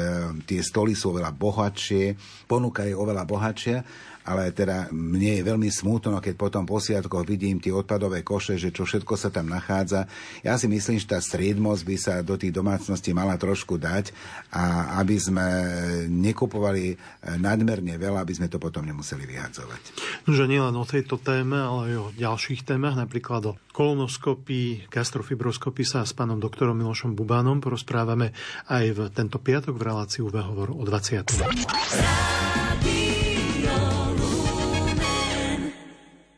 tie 0.46 0.62
stoly 0.62 0.94
sú 0.94 1.10
oveľa 1.10 1.34
bohatšie, 1.34 2.14
ponuka 2.46 2.86
je 2.86 2.94
oveľa 2.94 3.26
bohatšia 3.26 3.82
ale 4.23 4.55
teda 4.55 4.91
mne 4.95 5.41
je 5.41 5.43
veľmi 5.43 5.70
smutno, 5.70 6.18
keď 6.23 6.35
potom 6.39 6.62
po 6.62 6.79
sviatkoch 6.79 7.27
vidím 7.27 7.59
tie 7.59 7.75
odpadové 7.75 8.23
koše, 8.23 8.59
že 8.59 8.70
čo 8.70 8.87
všetko 8.87 9.14
sa 9.18 9.35
tam 9.35 9.51
nachádza. 9.51 10.07
Ja 10.47 10.55
si 10.59 10.70
myslím, 10.70 10.99
že 10.99 11.11
tá 11.11 11.18
striedmosť 11.18 11.83
by 11.83 11.97
sa 11.99 12.14
do 12.23 12.39
tých 12.39 12.55
domácností 12.55 13.11
mala 13.11 13.35
trošku 13.35 13.79
dať 13.79 14.14
a 14.55 14.97
aby 15.03 15.16
sme 15.18 15.47
nekupovali 16.07 16.95
nadmerne 17.43 17.99
veľa, 17.99 18.23
aby 18.23 18.35
sme 18.39 18.47
to 18.47 18.62
potom 18.62 18.87
nemuseli 18.87 19.27
vyhadzovať. 19.27 19.83
No, 20.27 20.35
že 20.35 20.47
nielen 20.47 20.75
o 20.79 20.87
tejto 20.87 21.18
téme, 21.18 21.59
ale 21.59 21.95
aj 21.95 21.97
o 21.99 22.07
ďalších 22.14 22.62
témach, 22.62 22.95
napríklad 22.95 23.43
o 23.51 23.59
kolonoskopii, 23.75 24.93
gastrofibroskopii 24.93 25.87
sa 25.87 26.07
s 26.07 26.12
pánom 26.14 26.39
doktorom 26.39 26.77
Milošom 26.77 27.16
Bubánom 27.16 27.59
porozprávame 27.59 28.37
aj 28.68 28.85
v 28.93 29.01
tento 29.11 29.41
piatok 29.41 29.75
v 29.75 29.83
reláciu 29.83 30.29
Vehovor 30.29 30.77
o 30.77 30.85
20. 30.85 32.51